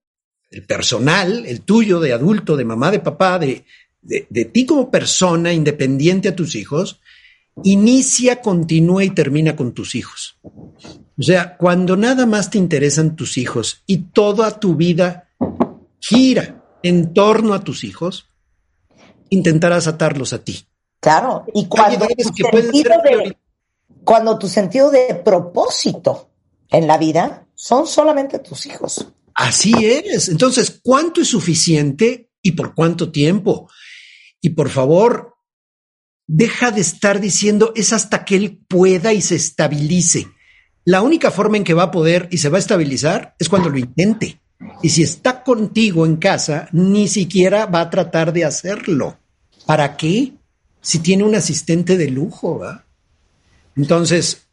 el 0.52 0.64
personal, 0.64 1.44
el 1.46 1.62
tuyo 1.62 1.98
de 1.98 2.12
adulto, 2.12 2.56
de 2.56 2.64
mamá, 2.64 2.92
de 2.92 3.00
papá, 3.00 3.40
de, 3.40 3.64
de, 4.00 4.24
de 4.30 4.44
ti 4.44 4.64
como 4.64 4.88
persona 4.88 5.52
independiente 5.52 6.28
a 6.28 6.36
tus 6.36 6.54
hijos, 6.54 7.00
inicia, 7.64 8.40
continúa 8.40 9.02
y 9.02 9.10
termina 9.10 9.56
con 9.56 9.72
tus 9.72 9.96
hijos. 9.96 10.38
O 10.44 11.22
sea, 11.22 11.56
cuando 11.56 11.96
nada 11.96 12.24
más 12.24 12.50
te 12.50 12.58
interesan 12.58 13.16
tus 13.16 13.36
hijos 13.36 13.82
y 13.84 14.12
toda 14.12 14.60
tu 14.60 14.76
vida 14.76 15.30
gira 15.98 16.62
en 16.84 17.12
torno 17.12 17.52
a 17.52 17.64
tus 17.64 17.82
hijos, 17.82 18.28
intentarás 19.28 19.88
atarlos 19.88 20.32
a 20.32 20.44
ti. 20.44 20.68
Claro, 21.00 21.46
y 21.52 21.66
cuando 21.66 22.06
tu, 22.06 22.32
sentido 22.32 22.92
de, 23.02 23.36
cuando 24.04 24.38
tu 24.38 24.46
sentido 24.46 24.88
de 24.88 25.16
propósito 25.16 26.28
en 26.72 26.86
la 26.86 26.98
vida 26.98 27.46
son 27.54 27.86
solamente 27.86 28.38
tus 28.38 28.66
hijos. 28.66 29.06
Así 29.34 29.72
es. 29.84 30.28
Entonces, 30.28 30.80
¿cuánto 30.82 31.20
es 31.20 31.28
suficiente 31.28 32.30
y 32.42 32.52
por 32.52 32.74
cuánto 32.74 33.12
tiempo? 33.12 33.70
Y 34.40 34.50
por 34.50 34.68
favor, 34.70 35.36
deja 36.26 36.70
de 36.70 36.80
estar 36.80 37.20
diciendo 37.20 37.72
es 37.76 37.92
hasta 37.92 38.24
que 38.24 38.36
él 38.36 38.58
pueda 38.68 39.12
y 39.12 39.22
se 39.22 39.36
estabilice. 39.36 40.28
La 40.84 41.02
única 41.02 41.30
forma 41.30 41.56
en 41.56 41.64
que 41.64 41.74
va 41.74 41.84
a 41.84 41.90
poder 41.90 42.28
y 42.30 42.38
se 42.38 42.48
va 42.48 42.56
a 42.56 42.60
estabilizar 42.60 43.36
es 43.38 43.48
cuando 43.48 43.70
lo 43.70 43.78
intente. 43.78 44.40
Y 44.82 44.88
si 44.88 45.02
está 45.02 45.44
contigo 45.44 46.06
en 46.06 46.16
casa, 46.16 46.68
ni 46.72 47.08
siquiera 47.08 47.66
va 47.66 47.82
a 47.82 47.90
tratar 47.90 48.32
de 48.32 48.44
hacerlo. 48.44 49.18
¿Para 49.66 49.96
qué? 49.96 50.32
Si 50.80 50.98
tiene 50.98 51.22
un 51.22 51.34
asistente 51.34 51.96
de 51.96 52.10
lujo, 52.10 52.58
¿va? 52.58 52.84
Entonces, 53.76 54.48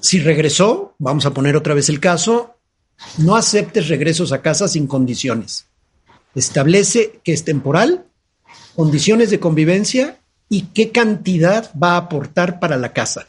si 0.00 0.20
regresó, 0.20 0.94
vamos 0.98 1.26
a 1.26 1.34
poner 1.34 1.56
otra 1.56 1.74
vez 1.74 1.88
el 1.88 2.00
caso, 2.00 2.56
no 3.18 3.36
aceptes 3.36 3.88
regresos 3.88 4.32
a 4.32 4.42
casa 4.42 4.68
sin 4.68 4.86
condiciones. 4.86 5.66
Establece 6.34 7.20
que 7.24 7.32
es 7.32 7.44
temporal, 7.44 8.04
condiciones 8.76 9.30
de 9.30 9.40
convivencia 9.40 10.20
y 10.48 10.62
qué 10.74 10.90
cantidad 10.90 11.70
va 11.80 11.92
a 11.92 11.98
aportar 11.98 12.60
para 12.60 12.76
la 12.76 12.92
casa. 12.92 13.28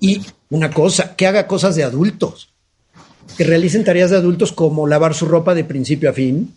Y 0.00 0.22
una 0.50 0.70
cosa, 0.70 1.16
que 1.16 1.26
haga 1.26 1.46
cosas 1.46 1.76
de 1.76 1.84
adultos, 1.84 2.52
que 3.36 3.44
realicen 3.44 3.84
tareas 3.84 4.10
de 4.10 4.16
adultos 4.16 4.52
como 4.52 4.86
lavar 4.86 5.14
su 5.14 5.26
ropa 5.26 5.54
de 5.54 5.64
principio 5.64 6.10
a 6.10 6.12
fin, 6.12 6.54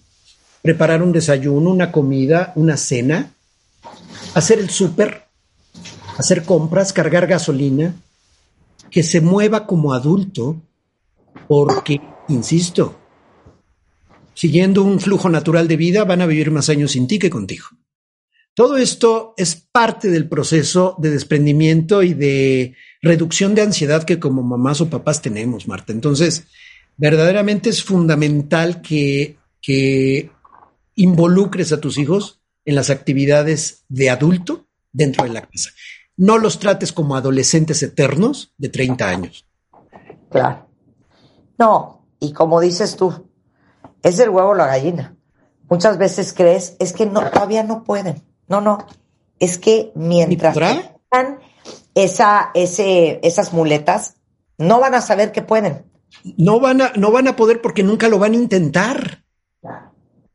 preparar 0.62 1.02
un 1.02 1.12
desayuno, 1.12 1.72
una 1.72 1.92
comida, 1.92 2.54
una 2.56 2.78
cena, 2.78 3.34
hacer 4.34 4.60
el 4.60 4.70
súper, 4.70 5.26
hacer 6.18 6.44
compras, 6.44 6.94
cargar 6.94 7.28
gasolina, 7.28 7.96
que 8.92 9.04
se 9.04 9.22
mueva 9.22 9.66
como 9.66 9.94
adulto, 9.94 10.62
porque, 11.48 12.02
insisto, 12.28 13.00
siguiendo 14.34 14.84
un 14.84 15.00
flujo 15.00 15.30
natural 15.30 15.68
de 15.68 15.78
vida, 15.78 16.04
van 16.04 16.22
a 16.22 16.26
vivir 16.26 16.52
más 16.52 16.70
años 16.70 16.92
sin 16.92 17.08
ti 17.08 17.18
que 17.18 17.30
contigo. 17.30 17.68
Todo 18.54 18.76
esto 18.76 19.34
es 19.38 19.56
parte 19.56 20.10
del 20.10 20.28
proceso 20.28 20.96
de 21.00 21.10
desprendimiento 21.10 22.04
y 22.04 22.14
de 22.14 22.76
reducción 23.02 23.56
de 23.56 23.62
ansiedad 23.62 24.04
que 24.04 24.20
como 24.20 24.44
mamás 24.44 24.82
o 24.82 24.90
papás 24.90 25.22
tenemos, 25.22 25.70
Marta. 25.70 25.94
Entonces, 25.94 26.48
verdaderamente 26.98 27.70
es 27.70 27.82
fundamental 27.82 28.82
que, 28.82 29.38
que 29.62 30.32
involucres 30.96 31.72
a 31.72 31.80
tus 31.80 31.98
hijos 31.98 32.42
en 32.66 32.76
las 32.76 32.90
actividades 32.90 33.86
de 33.88 34.10
adulto 34.10 34.68
dentro 34.92 35.24
de 35.24 35.32
la 35.32 35.48
casa. 35.48 35.72
No 36.22 36.38
los 36.38 36.60
trates 36.60 36.94
como 36.94 37.16
adolescentes 37.16 37.82
eternos 37.82 38.54
de 38.60 38.70
30 38.70 39.10
años. 39.10 39.48
Claro. 40.30 40.68
No, 41.58 42.06
y 42.20 42.32
como 42.32 42.62
dices 42.62 42.96
tú, 42.96 43.28
es 44.04 44.20
el 44.20 44.30
huevo 44.30 44.54
la 44.54 44.68
gallina. 44.68 45.16
Muchas 45.68 45.98
veces 45.98 46.32
crees, 46.38 46.76
es 46.78 46.94
que 46.94 47.08
no, 47.08 47.28
todavía 47.32 47.64
no 47.64 47.84
pueden. 47.84 48.22
No, 48.48 48.62
no. 48.62 48.86
Es 49.40 49.58
que 49.58 49.92
mientras 49.96 50.54
tengan 50.54 51.40
esa, 51.96 52.52
ese, 52.54 53.20
esas 53.24 53.52
muletas, 53.52 54.18
no 54.60 54.80
van 54.80 54.94
a 54.94 55.02
saber 55.02 55.32
que 55.32 55.42
pueden. 55.42 55.90
no 56.38 56.60
van 56.60 56.84
a, 56.84 56.92
no 56.98 57.12
van 57.12 57.30
a 57.30 57.36
poder 57.36 57.64
porque 57.64 57.82
nunca 57.82 58.10
lo 58.10 58.20
van 58.20 58.34
a 58.34 58.36
intentar. 58.36 59.24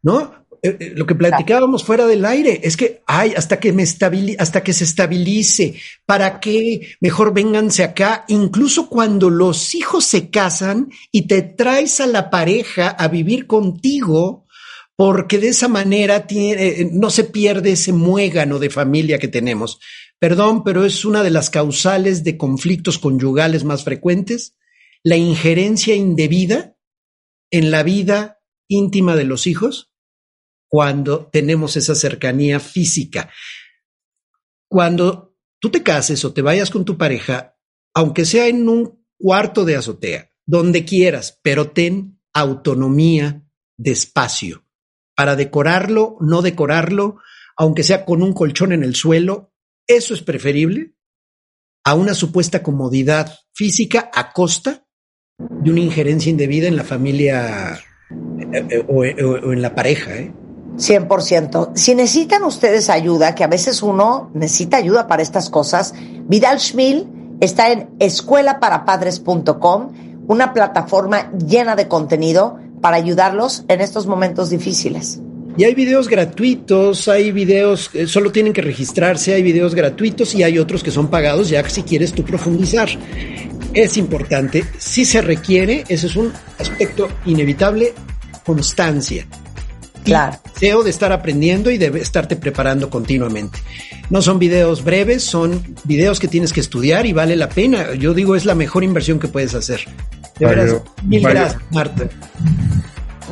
¿No? 0.02 0.32
Eh, 0.66 0.76
eh, 0.80 0.92
lo 0.96 1.06
que 1.06 1.14
platicábamos 1.14 1.84
fuera 1.84 2.06
del 2.06 2.24
aire 2.24 2.60
es 2.64 2.76
que 2.76 3.02
ay, 3.06 3.34
hasta 3.36 3.60
que 3.60 3.72
me 3.72 3.84
estabili 3.84 4.34
hasta 4.38 4.62
que 4.62 4.72
se 4.72 4.84
estabilice, 4.84 5.76
¿para 6.04 6.40
qué? 6.40 6.96
Mejor 7.00 7.32
vénganse 7.32 7.84
acá, 7.84 8.24
incluso 8.28 8.88
cuando 8.88 9.30
los 9.30 9.74
hijos 9.74 10.04
se 10.04 10.28
casan 10.28 10.90
y 11.12 11.28
te 11.28 11.42
traes 11.42 12.00
a 12.00 12.06
la 12.06 12.30
pareja 12.30 12.88
a 12.88 13.06
vivir 13.08 13.46
contigo, 13.46 14.46
porque 14.96 15.38
de 15.38 15.48
esa 15.48 15.68
manera 15.68 16.26
tiene, 16.26 16.66
eh, 16.66 16.90
no 16.92 17.10
se 17.10 17.24
pierde 17.24 17.72
ese 17.72 17.92
muégano 17.92 18.58
de 18.58 18.70
familia 18.70 19.18
que 19.18 19.28
tenemos. 19.28 19.78
Perdón, 20.18 20.64
pero 20.64 20.84
es 20.84 21.04
una 21.04 21.22
de 21.22 21.30
las 21.30 21.50
causales 21.50 22.24
de 22.24 22.36
conflictos 22.36 22.98
conyugales 22.98 23.62
más 23.64 23.84
frecuentes, 23.84 24.56
la 25.04 25.16
injerencia 25.16 25.94
indebida 25.94 26.76
en 27.50 27.70
la 27.70 27.84
vida 27.84 28.40
íntima 28.68 29.14
de 29.14 29.24
los 29.24 29.46
hijos 29.46 29.92
cuando 30.68 31.26
tenemos 31.26 31.76
esa 31.76 31.94
cercanía 31.94 32.60
física. 32.60 33.30
Cuando 34.68 35.36
tú 35.60 35.70
te 35.70 35.82
cases 35.82 36.24
o 36.24 36.32
te 36.32 36.42
vayas 36.42 36.70
con 36.70 36.84
tu 36.84 36.96
pareja, 36.96 37.56
aunque 37.94 38.24
sea 38.24 38.46
en 38.48 38.68
un 38.68 39.06
cuarto 39.18 39.64
de 39.64 39.76
azotea, 39.76 40.30
donde 40.44 40.84
quieras, 40.84 41.40
pero 41.42 41.70
ten 41.70 42.20
autonomía 42.32 43.42
de 43.76 43.90
espacio 43.90 44.64
para 45.14 45.34
decorarlo, 45.36 46.18
no 46.20 46.42
decorarlo, 46.42 47.18
aunque 47.56 47.82
sea 47.82 48.04
con 48.04 48.22
un 48.22 48.34
colchón 48.34 48.72
en 48.72 48.82
el 48.82 48.94
suelo, 48.94 49.54
eso 49.86 50.14
es 50.14 50.22
preferible 50.22 50.94
a 51.84 51.94
una 51.94 52.14
supuesta 52.14 52.62
comodidad 52.62 53.32
física 53.54 54.10
a 54.12 54.32
costa 54.32 54.86
de 55.38 55.70
una 55.70 55.80
injerencia 55.80 56.30
indebida 56.30 56.68
en 56.68 56.76
la 56.76 56.84
familia 56.84 57.78
eh, 58.52 58.66
eh, 58.70 58.84
o, 58.88 59.04
en 59.04 59.62
la 59.62 59.74
pareja. 59.74 60.16
¿eh? 60.18 60.34
100%. 60.76 61.72
Si 61.74 61.94
necesitan 61.94 62.44
ustedes 62.44 62.90
ayuda, 62.90 63.34
que 63.34 63.44
a 63.44 63.48
veces 63.48 63.82
uno 63.82 64.30
necesita 64.34 64.76
ayuda 64.76 65.06
para 65.06 65.22
estas 65.22 65.50
cosas, 65.50 65.94
Vidal 66.28 66.60
Schmil 66.60 67.08
está 67.40 67.70
en 67.72 67.88
escuelaparapadres.com, 67.98 69.92
una 70.28 70.52
plataforma 70.52 71.30
llena 71.32 71.76
de 71.76 71.88
contenido 71.88 72.58
para 72.80 72.96
ayudarlos 72.96 73.64
en 73.68 73.80
estos 73.80 74.06
momentos 74.06 74.50
difíciles. 74.50 75.20
Y 75.58 75.64
hay 75.64 75.74
videos 75.74 76.08
gratuitos, 76.08 77.08
hay 77.08 77.32
videos, 77.32 77.88
que 77.88 78.06
solo 78.06 78.30
tienen 78.30 78.52
que 78.52 78.60
registrarse, 78.60 79.32
hay 79.34 79.42
videos 79.42 79.74
gratuitos 79.74 80.34
y 80.34 80.42
hay 80.42 80.58
otros 80.58 80.82
que 80.82 80.90
son 80.90 81.08
pagados 81.08 81.48
ya 81.48 81.66
si 81.68 81.82
quieres 81.82 82.12
tú 82.12 82.24
profundizar. 82.24 82.88
Es 83.72 83.96
importante, 83.96 84.64
si 84.76 85.06
se 85.06 85.22
requiere, 85.22 85.84
ese 85.88 86.08
es 86.08 86.16
un 86.16 86.32
aspecto 86.58 87.08
inevitable, 87.24 87.94
constancia. 88.44 89.26
Claro. 90.06 90.38
deseo 90.54 90.82
de 90.82 90.90
estar 90.90 91.12
aprendiendo 91.12 91.70
y 91.70 91.78
de 91.78 91.86
estarte 92.00 92.36
preparando 92.36 92.88
continuamente. 92.90 93.58
No 94.08 94.22
son 94.22 94.38
videos 94.38 94.84
breves, 94.84 95.24
son 95.24 95.76
videos 95.84 96.20
que 96.20 96.28
tienes 96.28 96.52
que 96.52 96.60
estudiar 96.60 97.06
y 97.06 97.12
vale 97.12 97.36
la 97.36 97.48
pena. 97.48 97.94
Yo 97.94 98.14
digo, 98.14 98.36
es 98.36 98.44
la 98.44 98.54
mejor 98.54 98.84
inversión 98.84 99.18
que 99.18 99.28
puedes 99.28 99.54
hacer. 99.54 99.80
De 100.38 100.46
veras, 100.46 100.76
mil 101.02 101.22
gracias, 101.22 101.60
Marta. 101.70 102.04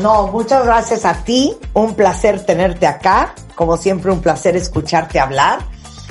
No, 0.00 0.26
muchas 0.28 0.64
gracias 0.64 1.04
a 1.04 1.24
ti. 1.24 1.54
Un 1.72 1.94
placer 1.94 2.44
tenerte 2.44 2.86
acá. 2.86 3.34
Como 3.54 3.76
siempre, 3.76 4.10
un 4.10 4.20
placer 4.20 4.56
escucharte 4.56 5.20
hablar. 5.20 5.60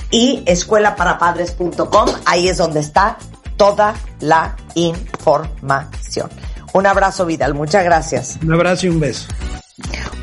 Y 0.09 0.43
escuelaparapadres.com, 0.45 2.09
ahí 2.25 2.47
es 2.47 2.57
donde 2.57 2.79
está 2.79 3.17
toda 3.57 3.95
la 4.19 4.55
información. 4.75 6.29
Un 6.73 6.85
abrazo, 6.87 7.25
Vidal. 7.25 7.53
Muchas 7.53 7.83
gracias. 7.83 8.37
Un 8.41 8.53
abrazo 8.53 8.87
y 8.87 8.89
un 8.89 8.99
beso. 8.99 9.27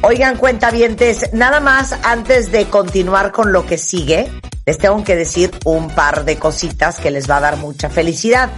Oigan, 0.03 0.36
cuentavientes, 0.36 1.32
nada 1.32 1.61
más 1.61 1.92
antes 2.05 2.53
de 2.53 2.66
continuar 2.66 3.32
con 3.32 3.53
lo 3.53 3.66
que 3.66 3.78
sigue, 3.78 4.30
les 4.64 4.78
tengo 4.78 5.03
que 5.03 5.16
decir 5.16 5.51
un 5.64 5.90
par 5.90 6.24
de 6.24 6.36
cositas 6.36 7.01
que 7.01 7.11
les 7.11 7.28
va 7.28 7.38
a 7.38 7.40
dar 7.40 7.57
mucha 7.57 7.90
felicidad. 7.90 8.51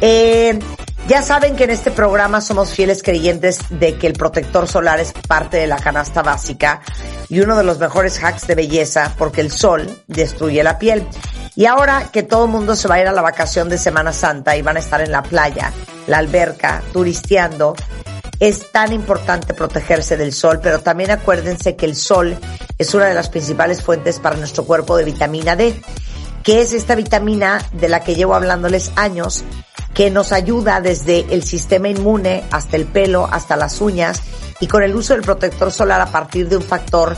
Eh, 0.00 0.58
ya 1.06 1.22
saben 1.22 1.56
que 1.56 1.64
en 1.64 1.70
este 1.70 1.90
programa 1.90 2.40
somos 2.40 2.72
fieles 2.72 3.02
creyentes 3.02 3.58
de 3.68 3.96
que 3.96 4.06
el 4.06 4.14
protector 4.14 4.66
solar 4.66 5.00
es 5.00 5.12
parte 5.12 5.58
de 5.58 5.66
la 5.66 5.76
canasta 5.76 6.22
básica 6.22 6.80
y 7.28 7.40
uno 7.40 7.56
de 7.56 7.64
los 7.64 7.78
mejores 7.78 8.22
hacks 8.22 8.46
de 8.46 8.54
belleza 8.54 9.14
porque 9.18 9.40
el 9.40 9.50
sol 9.50 10.02
destruye 10.06 10.62
la 10.62 10.78
piel. 10.78 11.06
Y 11.56 11.66
ahora 11.66 12.08
que 12.12 12.22
todo 12.22 12.44
el 12.44 12.50
mundo 12.50 12.76
se 12.76 12.88
va 12.88 12.94
a 12.94 13.00
ir 13.00 13.08
a 13.08 13.12
la 13.12 13.22
vacación 13.22 13.68
de 13.68 13.76
Semana 13.76 14.12
Santa 14.12 14.56
y 14.56 14.62
van 14.62 14.76
a 14.76 14.80
estar 14.80 15.00
en 15.00 15.12
la 15.12 15.22
playa, 15.22 15.72
la 16.06 16.18
alberca, 16.18 16.82
turisteando, 16.92 17.74
es 18.40 18.72
tan 18.72 18.92
importante 18.92 19.52
protegerse 19.52 20.16
del 20.16 20.32
sol, 20.32 20.60
pero 20.62 20.80
también 20.80 21.10
acuérdense 21.10 21.76
que 21.76 21.84
el 21.84 21.94
sol 21.94 22.36
es 22.78 22.94
una 22.94 23.06
de 23.06 23.14
las 23.14 23.28
principales 23.28 23.82
fuentes 23.82 24.18
para 24.18 24.36
nuestro 24.36 24.64
cuerpo 24.64 24.96
de 24.96 25.04
vitamina 25.04 25.56
D, 25.56 25.78
que 26.42 26.62
es 26.62 26.72
esta 26.72 26.94
vitamina 26.94 27.62
de 27.72 27.90
la 27.90 28.02
que 28.02 28.14
llevo 28.14 28.34
hablándoles 28.34 28.92
años, 28.96 29.44
que 29.92 30.10
nos 30.10 30.32
ayuda 30.32 30.80
desde 30.80 31.26
el 31.34 31.42
sistema 31.42 31.88
inmune 31.88 32.44
hasta 32.50 32.78
el 32.78 32.86
pelo, 32.86 33.28
hasta 33.30 33.56
las 33.56 33.82
uñas, 33.82 34.22
y 34.58 34.66
con 34.66 34.82
el 34.82 34.94
uso 34.94 35.12
del 35.12 35.22
protector 35.22 35.70
solar 35.70 36.00
a 36.00 36.06
partir 36.06 36.48
de 36.48 36.56
un 36.56 36.62
factor 36.62 37.16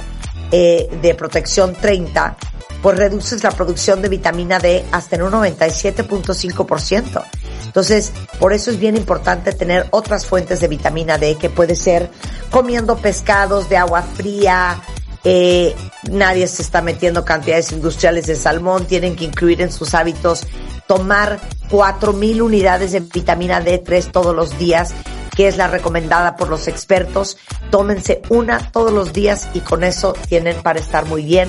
eh, 0.51 0.89
de 1.01 1.15
protección 1.15 1.77
30, 1.81 2.37
pues 2.83 2.99
reduces 2.99 3.45
la 3.45 3.53
producción 3.53 4.03
de 4.03 4.09
vitamina 4.09 4.59
D 4.59 4.85
hasta 4.91 5.15
en 5.15 5.23
un 5.23 5.33
97.5%. 5.33 7.25
Entonces, 7.65 8.13
por 8.39 8.53
eso 8.53 8.71
es 8.71 8.79
bien 8.79 8.97
importante 8.97 9.53
tener 9.53 9.87
otras 9.91 10.27
fuentes 10.27 10.61
de 10.61 10.69
vitamina 10.69 11.19
D, 11.19 11.37
que 11.37 11.51
puede 11.51 11.75
ser 11.75 12.11
comiendo 12.51 12.97
pescados 12.97 13.69
de 13.69 13.77
agua 13.77 14.03
fría, 14.03 14.83
eh, 15.25 15.75
nadie 16.11 16.47
se 16.49 16.63
está 16.63 16.83
metiendo 16.83 17.25
cantidades 17.25 17.73
industriales 17.73 18.27
de 18.27 18.35
salmón, 18.35 18.87
tienen 18.87 19.15
que 19.15 19.25
incluir 19.25 19.63
en 19.63 19.71
sus 19.71 19.95
hábitos 19.95 20.47
tomar 20.87 21.39
4.000 21.71 22.43
unidades 22.43 22.93
de 22.93 23.01
vitamina 23.01 23.65
D3 23.65 24.11
todos 24.11 24.35
los 24.35 24.59
días, 24.59 24.93
que 25.37 25.49
es 25.49 25.57
la 25.57 25.67
recomendada 25.69 26.37
por 26.37 26.49
los 26.49 26.69
expertos. 26.69 27.37
Tómense 27.71 28.23
una 28.29 28.71
todos 28.71 28.93
los 28.93 29.13
días 29.13 29.49
y 29.55 29.61
con 29.61 29.85
eso 29.85 30.15
tienen 30.29 30.63
para 30.63 30.79
estar 30.81 31.07
muy 31.07 31.25
bien. 31.25 31.49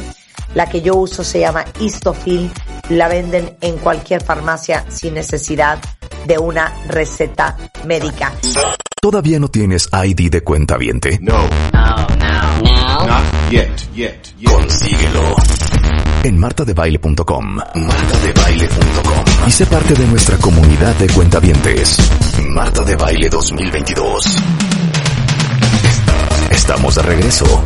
La 0.56 0.70
que 0.70 0.82
yo 0.82 0.96
uso 0.96 1.24
se 1.24 1.40
llama 1.40 1.66
Histofil, 1.80 2.52
la 2.90 3.08
venden 3.08 3.58
en 3.62 3.78
cualquier 3.78 4.24
farmacia 4.24 4.86
sin 4.90 5.16
necesidad 5.16 5.80
de 6.28 6.38
una 6.38 6.74
receta 6.88 7.58
médica. 7.86 8.32
¿Todavía 9.02 9.40
no 9.40 9.50
tienes 9.50 9.90
ID 9.92 10.32
de 10.32 10.42
cuenta 10.44 10.78
viente? 10.78 11.20
No, 11.22 11.48
No, 11.74 12.08
no, 12.18 12.62
no. 12.62 13.06
not 13.08 13.24
yet, 13.50 13.70
yet, 13.94 14.16
yet. 14.40 14.50
Consíguelo. 14.50 15.33
En 16.24 16.40
martadebaile.com. 16.40 17.56
Martadebaile.com. 17.56 19.26
Y 19.46 19.52
sé 19.52 19.66
parte 19.66 19.94
de 19.94 20.08
nuestra 20.08 20.38
comunidad 20.38 20.96
de 20.96 21.08
cuentavientes. 21.08 21.98
Marta 22.50 22.84
de 22.84 22.96
Baile 22.96 23.28
2022. 23.28 24.38
Estamos 26.50 26.96
de 26.96 27.02
regreso. 27.02 27.64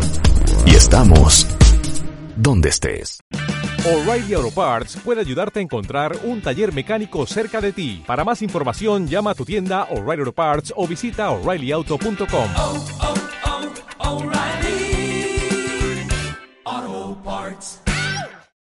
Y 0.66 0.72
estamos 0.72 1.46
donde 2.36 2.70
estés. 2.70 3.20
O'Reilly 3.86 4.34
Auto 4.34 4.52
Parts 4.52 4.98
puede 5.06 5.22
ayudarte 5.22 5.60
a 5.60 5.62
encontrar 5.62 6.18
un 6.24 6.42
taller 6.42 6.74
mecánico 6.74 7.28
cerca 7.28 7.62
de 7.62 7.74
ti. 7.74 8.04
Para 8.08 8.24
más 8.24 8.42
información, 8.42 9.08
llama 9.08 9.32
a 9.32 9.36
tu 9.36 9.46
tienda 9.46 9.84
O'Reilly 9.92 10.22
Auto 10.22 10.34
Parts 10.34 10.74
o 10.76 10.88
visita 10.88 11.30
oreillyauto.com. 11.30 12.50